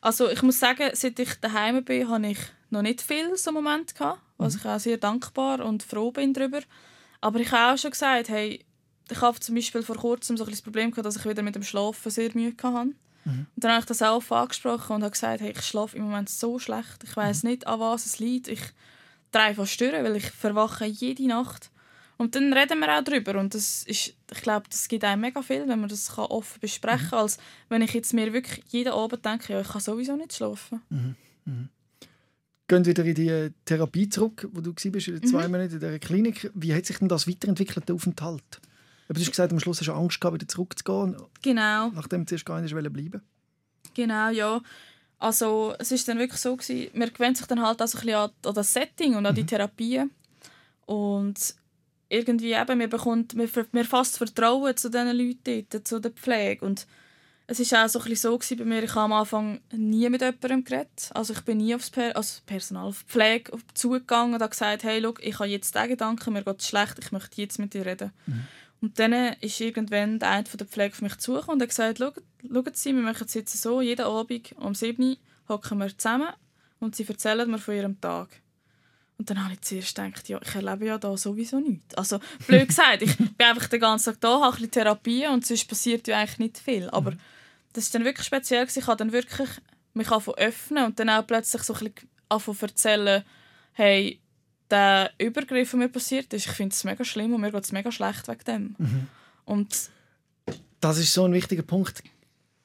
[0.00, 2.38] Also ich muss sagen, seit ich daheim bin, habe ich
[2.70, 6.60] noch nicht viel so Moment gehabt, was ich auch sehr dankbar und froh bin darüber.
[7.20, 8.64] Aber ich habe auch schon gesagt, hey,
[9.10, 11.54] ich habe zum Beispiel vor kurzem so ein das Problem gehabt, dass ich wieder mit
[11.54, 12.92] dem Schlafen sehr Mühe hatte.
[13.28, 16.30] Und dann habe ich das auch angesprochen und habe gesagt, hey, ich schlafe im Moment
[16.30, 17.04] so schlecht.
[17.04, 18.48] Ich weiß nicht, an was es liegt.
[18.48, 18.62] Ich
[19.32, 21.70] drehe fast durch, weil ich verwache jede Nacht.
[22.16, 23.38] Und dann reden wir auch darüber.
[23.38, 26.58] Und das ist, ich glaube, das gibt einem mega viel, wenn man das kann offen
[26.60, 27.38] besprechen kann, als
[27.68, 30.80] wenn ich jetzt mir wirklich jeden Abend denke, ja, ich kann sowieso nicht schlafen.
[32.66, 36.50] Gehen wieder in die Therapie zurück, wo du warst, in zwei Monaten in dieser Klinik.
[36.54, 38.60] Wie hat sich denn das weiterentwickelt, der Aufenthalt?
[39.08, 41.88] Aber Du hast gesagt, am Schluss hast du Angst gehabt, wieder zurückzugehen, Genau.
[41.94, 43.22] nachdem du zuerst gar nicht bleiben.
[43.94, 44.60] Genau, ja.
[45.18, 48.02] Also es ist dann wirklich so gewesen, man gewöhnt sich dann halt auch so ein
[48.04, 50.10] bisschen an, an das Setting und an die Therapien
[50.86, 51.54] und
[52.08, 56.64] irgendwie eben, man bekommt, man, man fasst Vertrauen zu diesen Leuten dort, zu der Pflege
[56.64, 56.86] und
[57.50, 60.08] es ist auch so ein bisschen so gewesen bei mir, ich habe am Anfang nie
[60.08, 64.34] mit jemandem geredet, also ich bin nie aufs per also Personal, auf die Pflege zugegangen
[64.34, 67.10] und habe gesagt, hey, schau, ich habe jetzt den Gedanken, mir geht es schlecht, ich
[67.10, 68.12] möchte jetzt mit dir reden.
[68.80, 71.98] Und dann ist irgendwann der eine von der Pflege auf mich zugekommen und hat gesagt,
[71.98, 72.12] «Schau-
[72.42, 75.16] schauen Sie, wir machen es jetzt so, jeden Abend um 7 Uhr
[75.48, 76.28] hocken wir zusammen
[76.78, 78.28] und sie erzählen mir von ihrem Tag.
[79.16, 81.92] Und dann habe ich zuerst gedacht, ja, ich erlebe ja da sowieso nichts.
[81.96, 85.44] Also, blöd gesagt, ich bin einfach den ganzen Tag da, habe ein bisschen Therapie und
[85.44, 86.88] sonst passiert ja eigentlich nicht viel.
[86.90, 87.14] Aber
[87.72, 88.64] das ist dann wirklich speziell.
[88.72, 89.48] Ich habe dann wirklich
[89.94, 91.90] mich öffnen und dann auch plötzlich so ein
[92.28, 93.24] bisschen erzählen,
[93.72, 94.20] hey,
[94.70, 97.72] der Übergriff, der mir passiert ist, ich finde es mega schlimm und mir geht es
[97.72, 98.76] mega schlecht wegen dem.
[99.44, 99.90] Und
[100.80, 102.02] Das ist so ein wichtiger Punkt.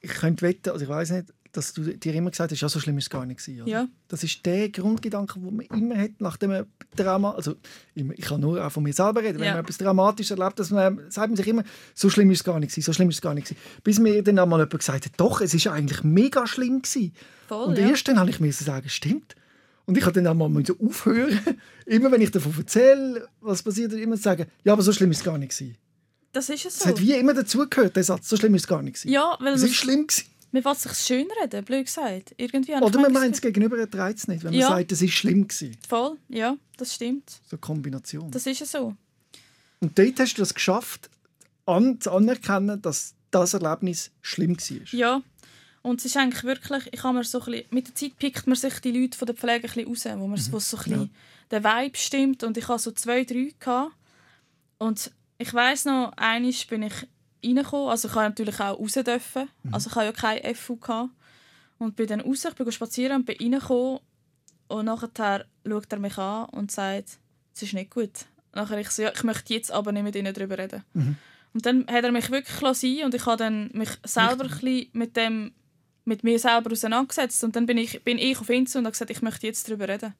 [0.00, 2.80] Ich könnte wetten, also ich weiß nicht, dass du dir immer gesagt hast, ja, so
[2.80, 3.66] schlimm ist es gar nicht gewesen.
[3.68, 3.86] Ja.
[4.08, 7.54] Das ist der Grundgedanke, den man immer hat, nachdem man Drama, also
[7.94, 9.54] ich kann nur auch von mir selber reden, wenn Ja.
[9.54, 11.62] man etwas Dramatisches erlebt, dass man, sagt man sich immer,
[11.94, 13.60] so schlimm ist es gar nicht gewesen, so schlimm ist es gar nicht gewesen.
[13.84, 17.14] Bis mir dann einmal jemand gesagt hat, doch, es ist eigentlich mega schlimm gewesen.
[17.46, 17.88] Voll, Und ja.
[17.88, 19.36] erst dann habe ich mir sagen, stimmt.
[19.86, 21.38] Und ich habe dann einmal müssen aufhören,
[21.86, 25.18] immer wenn ich davon erzähle, was passiert, immer zu sagen, ja, aber so schlimm ist
[25.18, 25.76] es gar nicht gewesen.
[26.32, 26.88] das ist es Es so.
[26.88, 29.12] hat wie immer dazugehört, der Satz, so schlimm ist es gar nicht gewesen.
[29.12, 30.26] Ja, weil Es man, ist schlimm gewesen.
[30.52, 32.34] man will sich schön reden, blöd gesagt.
[32.38, 34.68] Irgendwie Oder man meint es gegenüber, er trägt es nicht, wenn man Ja.
[34.68, 35.76] sagt, es ist schlimm gewesen.
[35.86, 37.28] Voll, ja, das stimmt.
[37.30, 38.30] So eine Kombination.
[38.30, 38.94] Das ist es so.
[39.80, 41.10] Und dort hast du es geschafft,
[41.66, 44.78] an, zu anerkennen, dass das Erlebnis schlimm war.
[44.92, 45.22] Ja.
[45.84, 48.46] Und es ist eigentlich wirklich, ich habe mir so ein bisschen, mit der Zeit pickt
[48.46, 50.82] man sich die Leute von der Pflege ein bisschen raus, wo man wo so ein
[50.82, 51.10] bisschen
[51.50, 52.42] der Vibe stimmt.
[52.42, 53.52] Und ich hatte so zwei, drei.
[53.60, 53.92] Gehabt.
[54.78, 56.94] Und ich weiss noch, einmal bin ich
[57.44, 61.10] reingekommen, also ich habe natürlich auch raus dürfen, also ich habe ja kein FU gehabt.
[61.76, 63.98] Und bin dann raus, ich bin spazieren und bin reingekommen
[64.68, 67.18] und nachher schaut er mich an und sagt,
[67.54, 68.24] es ist nicht gut.
[68.54, 70.82] Nachher ich so, ja, ich möchte jetzt aber nicht mit ihnen darüber reden.
[71.52, 74.88] Und dann hat er mich wirklich sein und ich habe dann mich selber ein bisschen
[74.94, 75.52] mit dem
[76.04, 78.92] mit mir selber auseinandergesetzt und dann bin ich, bin ich auf ihn zu und habe
[78.92, 80.14] gesagt, ich möchte jetzt darüber reden.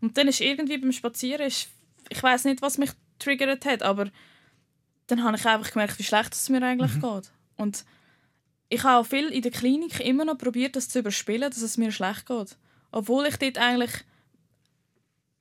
[0.00, 1.68] Und dann ist irgendwie beim Spazieren, ist,
[2.08, 4.10] ich weiß nicht, was mich triggert hat, aber
[5.06, 7.32] dann habe ich einfach gemerkt, wie schlecht es mir eigentlich geht.
[7.56, 7.84] Und
[8.68, 11.76] ich habe auch viel in der Klinik immer noch probiert, das zu überspielen, dass es
[11.76, 12.56] mir schlecht geht.
[12.90, 13.90] Obwohl ich dort eigentlich,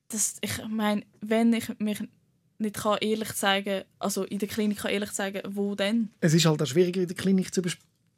[0.09, 2.01] das, ich meine, wenn ich mich
[2.57, 6.09] nicht kann ehrlich zeigen, also in der Klinik kann ehrlich zeigen, wo denn?
[6.19, 7.61] Es ist halt auch schwieriger in der Klinik zu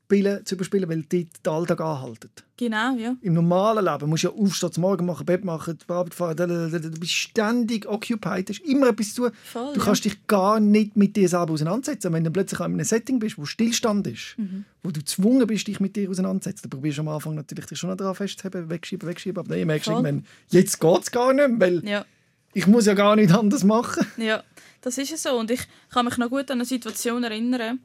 [0.09, 2.43] überspielen, zu überspielen weil dort der Alltag anhaltet.
[2.57, 3.15] Genau, ja.
[3.21, 6.37] Im normalen Leben musst du ja aufstehen, zum Morgen machen, Bett machen, die Arbeit fahren,
[6.37, 9.31] du bist ständig occupied, hast immer etwas zu tun.
[9.43, 9.85] Voll, Du ja.
[9.85, 12.13] kannst dich gar nicht mit dir selber auseinandersetzen.
[12.13, 14.65] Wenn du plötzlich in einem Setting bist, wo Stillstand ist, Mhm.
[14.83, 17.79] wo du gezwungen bist, dich mit dir auseinanderzusetzen, dann probierst du am Anfang natürlich dich
[17.79, 21.47] schon daran festzuhalten, wegschieben, wegschieben, aber dann merkst du irgendwann, jetzt geht es gar nicht
[21.49, 22.05] mehr, weil Ja.
[22.53, 24.05] ich muss ja gar nichts anderes machen.
[24.17, 24.43] Ja,
[24.81, 25.37] das ist es so.
[25.39, 27.79] Und ich kann mich noch gut an eine Situation erinnern,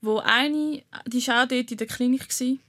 [0.00, 2.60] wo eine, die war auch dort in der Klinik, gsi,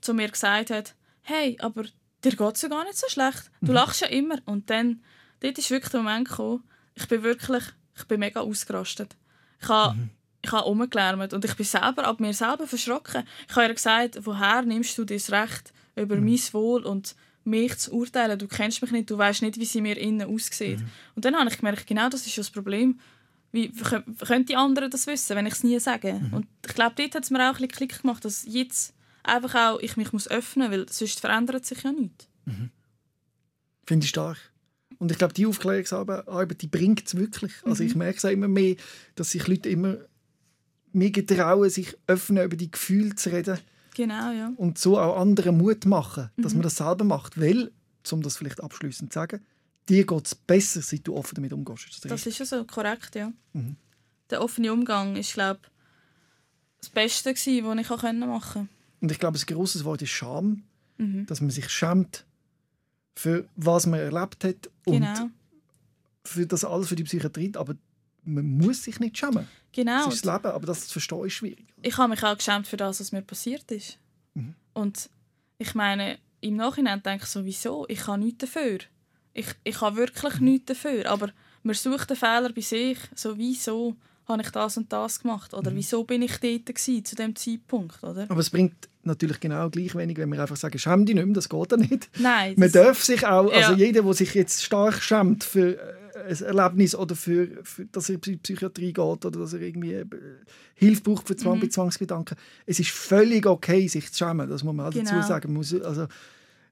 [0.00, 1.84] zu mir gesagt hat, hey, aber
[2.24, 3.50] dir geht es ja gar nicht so schlecht.
[3.60, 4.38] Du lachst ja immer.
[4.44, 5.02] Und dann,
[5.40, 6.62] dort ist wirklich der Moment gekommen,
[6.94, 7.64] ich bin wirklich,
[7.96, 9.16] ich bin mega ausgerastet.
[9.60, 9.96] Ich habe
[10.40, 13.24] ich habe rumgelärmt und ich bin selber ab mir selber verschrocken.
[13.48, 17.92] Ich habe ihr gesagt, woher nimmst du das Recht über mein Wohl und mich zu
[17.92, 18.38] urteilen?
[18.38, 20.80] Du kennst mich nicht, du weißt nicht, wie sie mir innen aussieht.
[21.16, 23.00] Und dann habe ich gemerkt, genau das ist das Problem.
[23.50, 26.20] Wie kö- können die anderen das wissen, wenn ich es nie sage?
[26.32, 29.54] Und ich glaube, dort hat es mir auch ein bisschen Klick gemacht, dass jetzt einfach
[29.54, 32.28] auch ich mich muss öffnen muss, weil sonst verändert sich ja nichts.
[33.86, 34.38] Finde ich stark.
[34.98, 37.52] Und ich glaube, die Aufklärungsarbeit, die bringt es wirklich.
[37.64, 38.76] Also ich merke es immer mehr,
[39.14, 39.96] dass sich Leute immer
[40.92, 43.58] mehr getrauen, sich öffnen, über die Gefühle zu reden.
[43.94, 44.52] Genau, ja.
[44.56, 47.40] Und so auch anderen Mut machen, dass man das selber macht.
[47.40, 47.70] Weil,
[48.10, 49.40] um das vielleicht abschließend zu sagen,
[49.88, 51.86] dir geht es besser, seit du offen damit umgehst.
[51.88, 53.32] Ist das Das ist ja so, korrekt, ja.
[54.30, 55.60] Der offene Umgang ist, glaube
[56.80, 58.68] das Beste, was ich auch machen konnte.
[59.00, 60.62] Und ich glaube, ein grosses Wort ist Scham.
[60.98, 61.26] Mhm.
[61.26, 62.24] Dass man sich schämt
[63.14, 65.28] für was man erlebt hat und Genau.
[66.24, 67.52] für das alles für die Psychiatrie.
[67.56, 67.74] Aber
[68.24, 69.48] man muss sich nicht schämen.
[69.72, 70.04] Genau.
[70.04, 71.66] Das ist das Leben, aber das zu verstehen ist schwierig.
[71.82, 73.98] ich habe mich auch geschämt für das, was mir passiert ist.
[74.34, 74.54] Mhm.
[74.72, 75.08] Und
[75.58, 78.78] ich meine, im Nachhinein denke ich sowieso, ich habe nichts dafür.
[79.34, 80.44] Ich, ich habe wirklich Mhm.
[80.46, 81.06] nichts dafür.
[81.10, 81.30] Aber
[81.62, 82.98] man sucht den Fehler bei sich.
[83.14, 85.52] So, wieso habe ich das und das gemacht?
[85.52, 85.58] Mhm.
[85.58, 88.02] Oder wieso bin ich dort gewesen, zu dem Zeitpunkt?
[88.02, 88.26] Oder?
[88.28, 88.74] Aber es bringt
[89.04, 91.76] natürlich genau gleich wenig, wenn wir einfach sagen, schäm dich nicht mehr, das geht ja
[91.78, 92.10] nicht.
[92.18, 92.54] Nein.
[92.58, 93.76] Man darf sich auch, also Ja.
[93.76, 95.94] jeder, der sich jetzt stark schämt für äh,
[96.34, 99.94] ein Erlebnis oder für, für dass er in die Psychiatrie geht oder dass er irgendwie
[99.94, 100.04] äh,
[100.74, 101.60] Hilfe braucht für Zwang, Mhm.
[101.62, 102.36] bei Zwangsgedanken.
[102.66, 105.26] Es ist völlig okay, sich zu schämen, das muss man auch dazu Genau.
[105.26, 105.48] sagen.
[105.52, 106.06] Man muss, also,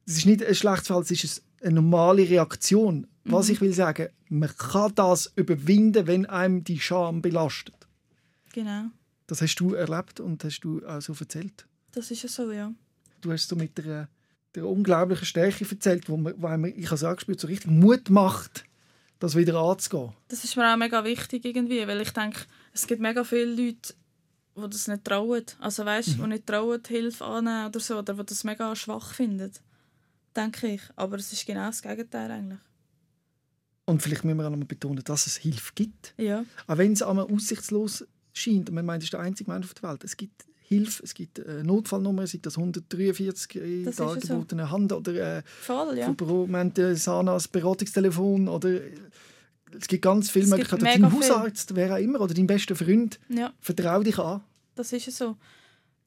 [0.05, 3.07] es ist nicht ein schlechtes Fall, es ist eine normale Reaktion.
[3.25, 3.53] Was Mhm.
[3.55, 7.75] ich will sagen, man kann das überwinden, wenn einem die Scham belastet.
[8.53, 8.85] Genau.
[9.27, 11.67] Das hast du erlebt und hast du auch so erzählt.
[11.93, 12.73] Das ist ja so, ja.
[13.21, 14.09] Du hast so mit der,
[14.55, 18.11] der unglaublichen Stärke erzählt, wo, man, wo einem, ich habe es angespürt, so richtig Mut
[18.11, 18.65] macht,
[19.19, 20.13] das wieder anzugehen.
[20.29, 22.41] Das ist mir auch mega wichtig irgendwie, weil ich denke,
[22.73, 23.95] es gibt mega viele Leute,
[24.57, 25.45] die das nicht trauen.
[25.59, 26.23] Also weißt, Mhm.
[26.23, 29.51] die nicht trauen, Hilfe annehmen oder so, oder die das mega schwach finden.
[30.37, 30.82] Denke ich.
[30.97, 32.59] Aber es ist genau das Gegenteil eigentlich.
[33.87, 36.12] Und vielleicht müssen wir auch noch mal betonen, dass es Hilfe gibt.
[36.18, 39.66] Ja, Auch wenn es einmal aussichtslos scheint und man meint, es ist der einzige Mensch
[39.66, 40.05] auf der Welt.
[40.05, 44.45] Es gibt Hilfe, es gibt eine Notfallnummer, sei das 143 in Das der ist ja
[44.49, 44.70] so.
[44.70, 46.09] Hand oder äh, voll, ja.
[46.09, 48.91] haben äh, Sanas Beratungstelefon oder äh,
[49.78, 50.84] es gibt ganz viele Möglichkeiten.
[50.84, 51.12] Dein viel.
[51.12, 54.43] Hausarzt, wer auch immer, oder dein bester Freund, Ja, vertrau dich an.
[54.74, 55.37] das ist ja so.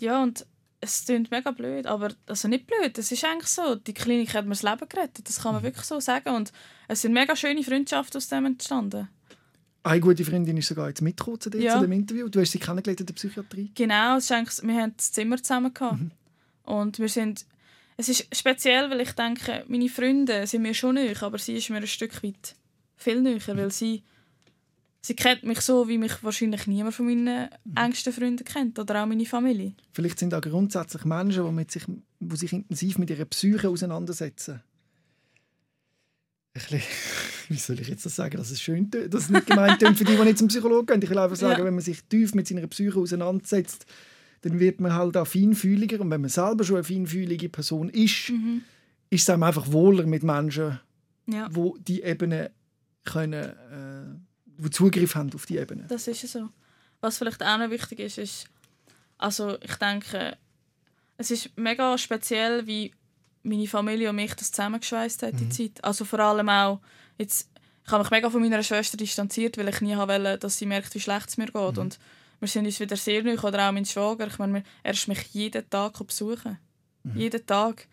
[0.02, 0.46] Ja, und
[0.82, 3.76] es klingt mega blöd, aber also nicht blöd, es ist eigentlich so.
[3.76, 5.44] Die Klinik hat mir das Leben gerettet, das Mhm.
[5.44, 6.30] kann man wirklich so sagen.
[6.36, 6.52] Und
[6.88, 9.10] es sind mega schöne Freundschaften aus dem entstanden.
[9.84, 11.76] Eine gute Freundin ist sogar jetzt mitgekommen zu dir, Ja.
[11.76, 12.28] zu dem Interview.
[12.30, 13.72] Du hast sie kennengelernt in der Psychiatrie.
[13.76, 16.00] Genau, es ist eigentlich, wir haben das Zimmer zusammen gehabt.
[16.64, 17.46] Und wir sind,
[17.98, 21.70] es ist speziell, weil ich denke, meine Freunde sind mir schon näher, aber sie ist
[21.70, 22.56] mir ein Stück weit
[22.98, 24.04] viel näher, weil sie,
[25.02, 29.06] sie kennt mich so, wie mich wahrscheinlich niemand von meinen engsten Freunden kennt oder auch
[29.08, 29.74] meine Familie.
[29.94, 31.84] Vielleicht sind auch grundsätzlich Menschen, die, mit sich,
[32.20, 34.62] die sich intensiv mit ihrer Psyche auseinandersetzen.
[36.54, 36.82] Ein bisschen,
[37.50, 40.04] wie soll ich jetzt das sagen, dass es schön dass es nicht gemeint tönt für
[40.04, 41.02] die, die nicht zum Psychologen gehen.
[41.02, 41.66] Ich will einfach sagen, Ja.
[41.66, 43.86] wenn man sich tief mit seiner Psyche auseinandersetzt,
[44.42, 46.00] dann wird man halt auch feinfühliger.
[46.02, 48.62] Und wenn man selber schon eine feinfühlige Person ist, Mhm.
[49.10, 50.80] ist es einem einfach wohler mit Menschen,
[51.28, 52.52] Ja, wo die Ebene
[53.06, 54.29] können, äh,
[54.60, 55.86] wo Zugriff haben auf die Ebene.
[55.88, 56.50] das ist ja so.
[57.02, 58.48] Was vielleicht auch noch wichtig ist, ist,
[59.18, 60.38] also ich denke,
[61.18, 62.94] es ist mega speziell, wie
[63.44, 65.84] meine Familie und mich das zusammengeschweißt hat, die Zeit.
[65.84, 66.82] Also vor allem auch,
[67.18, 67.50] jetzt,
[67.86, 70.94] ich habe mich mega von meiner Schwester distanziert, weil ich nie wollte, dass sie merkt,
[70.94, 71.78] wie schlecht es mir geht.
[71.78, 72.00] Und
[72.40, 75.24] wir sind uns wieder sehr neu, oder auch mein Schwager, ich meine, er ist mich
[75.32, 76.58] jeden Tag besuchen.
[77.16, 77.88] Jeden Tag.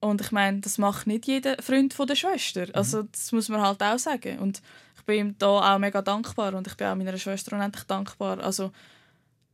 [0.00, 2.66] Und ich meine, das macht nicht jeder Freund von der Schwester.
[2.72, 4.38] Also das muss man halt auch sagen.
[4.38, 4.62] Und
[5.10, 8.38] bin ihm da auch mega dankbar und ich bin auch meiner Schwester unendlich dankbar.
[8.40, 8.72] Also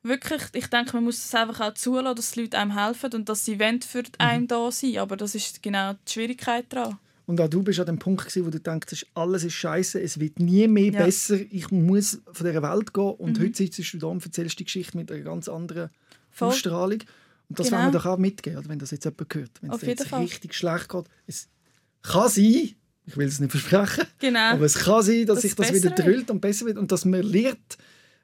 [0.02, 3.28] wirklich, ich denke, man muss es einfach auch zulassen, dass die Leute einem helfen und
[3.28, 4.98] dass sie wollen für einen da sein.
[4.98, 6.98] Aber das ist genau die Schwierigkeit daran.
[7.26, 10.20] Und auch du bist an dem Punkt, gewesen, wo du denkst, alles ist scheiße, es
[10.20, 11.00] wird nie mehr Ja.
[11.00, 11.04] Mhm.
[11.06, 13.10] besser, ich muss von dieser Welt gehen.
[13.14, 15.90] Und heute sitzt du da und erzählst die Geschichte mit einer ganz anderen
[16.30, 16.48] Voll.
[16.48, 17.00] Ausstrahlung.
[17.48, 17.78] Und das Genau.
[17.78, 19.50] wollen wir doch auch mitgeben, wenn das jetzt jemand hört.
[19.60, 20.20] Wenn es Auf jetzt Fall.
[20.22, 21.04] richtig schlecht geht.
[21.26, 21.48] Es
[22.02, 22.74] kann sein,
[23.06, 24.52] ich will es nicht versprechen, Genau.
[24.52, 27.04] aber es kann sein, dass Dass sich das wieder drillt und besser wird und dass
[27.04, 27.78] man lernt,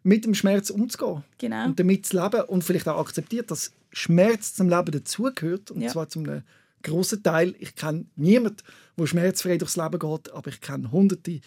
[0.04, 1.66] mit dem Schmerz umzugehen genau.
[1.66, 5.90] und damit zu leben und vielleicht auch akzeptiert, dass Schmerz zum Leben dazugehört und Ja.
[5.90, 6.42] zwar zum einem
[6.82, 7.54] grossen Teil.
[7.60, 8.56] Ich kenne niemanden,
[8.98, 11.40] der schmerzfrei durchs Leben geht, aber ich kenne Hunderte, die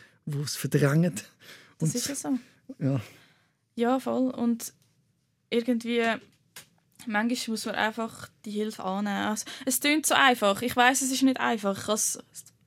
[0.43, 1.15] es verdrängen.
[1.15, 1.25] Das
[1.89, 2.29] Und, ist ja so.
[2.79, 3.01] ja.
[3.75, 4.29] Ja, voll.
[4.31, 4.71] Und
[5.49, 6.01] irgendwie,
[7.07, 9.25] manchmal muss man einfach die Hilfe annehmen.
[9.27, 10.61] Also, es klingt so einfach.
[10.61, 11.89] Ich weiß, es ist nicht einfach.
[11.89, 12.19] Es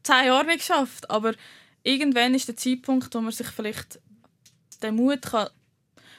[0.03, 1.11] zehn Jahre nicht geschafft.
[1.11, 1.35] Aber
[1.83, 4.01] irgendwann ist der Zeitpunkt, wo man sich vielleicht
[4.83, 5.49] den Mut kann,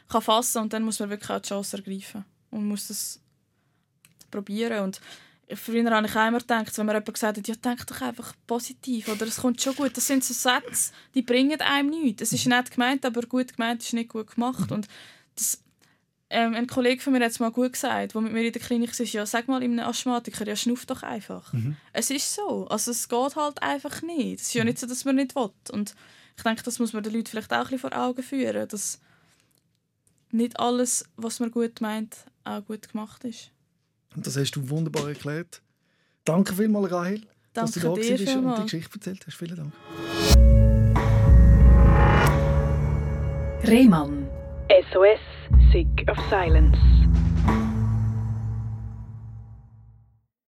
[0.10, 2.26] kann fassen und dann muss man wirklich auch die Chance ergreifen.
[2.52, 3.20] Und muss das
[4.32, 4.84] probieren.
[4.84, 5.02] Und
[5.54, 8.34] früher habe ich auch immer gedacht, wenn mir jemand gesagt hat, ja, denk doch einfach
[8.48, 9.96] positiv oder es kommt schon gut.
[9.96, 12.24] Das sind so Sätze, die bringen einem nichts.
[12.24, 14.72] Es ist nett gemeint, aber gut gemeint ist nicht gut gemacht.
[14.72, 14.88] Und
[15.36, 15.62] das,
[16.32, 18.62] ähm, ein Kollege von mir hat es mal gut gesagt, der mit mir in der
[18.62, 21.52] Klinik war, ja, sag mal einem Asthmatiker, ja, schnuff doch einfach.
[21.54, 21.76] Mhm.
[21.92, 22.68] Es ist so.
[22.68, 24.40] Also es geht halt einfach nicht.
[24.42, 25.52] Es ist ja nicht so, dass man nicht will.
[25.72, 25.96] Und
[26.38, 29.00] ich denke, das muss man den Leuten vielleicht auch ein bisschen vor Augen führen, dass
[30.32, 33.52] nicht alles, was man gut meint, auch gut gemacht ist.
[34.16, 35.62] Und das hast du wunderbar erklärt.
[36.26, 37.22] Danke vielmals, Rahel,
[37.54, 38.64] dass du da warst und die.
[38.64, 39.36] Geschichte erzählt hast.
[39.36, 39.74] Vielen Dank.
[43.64, 44.28] Rehmann.
[44.92, 45.20] SOS,
[45.72, 46.76] Sick of Silence.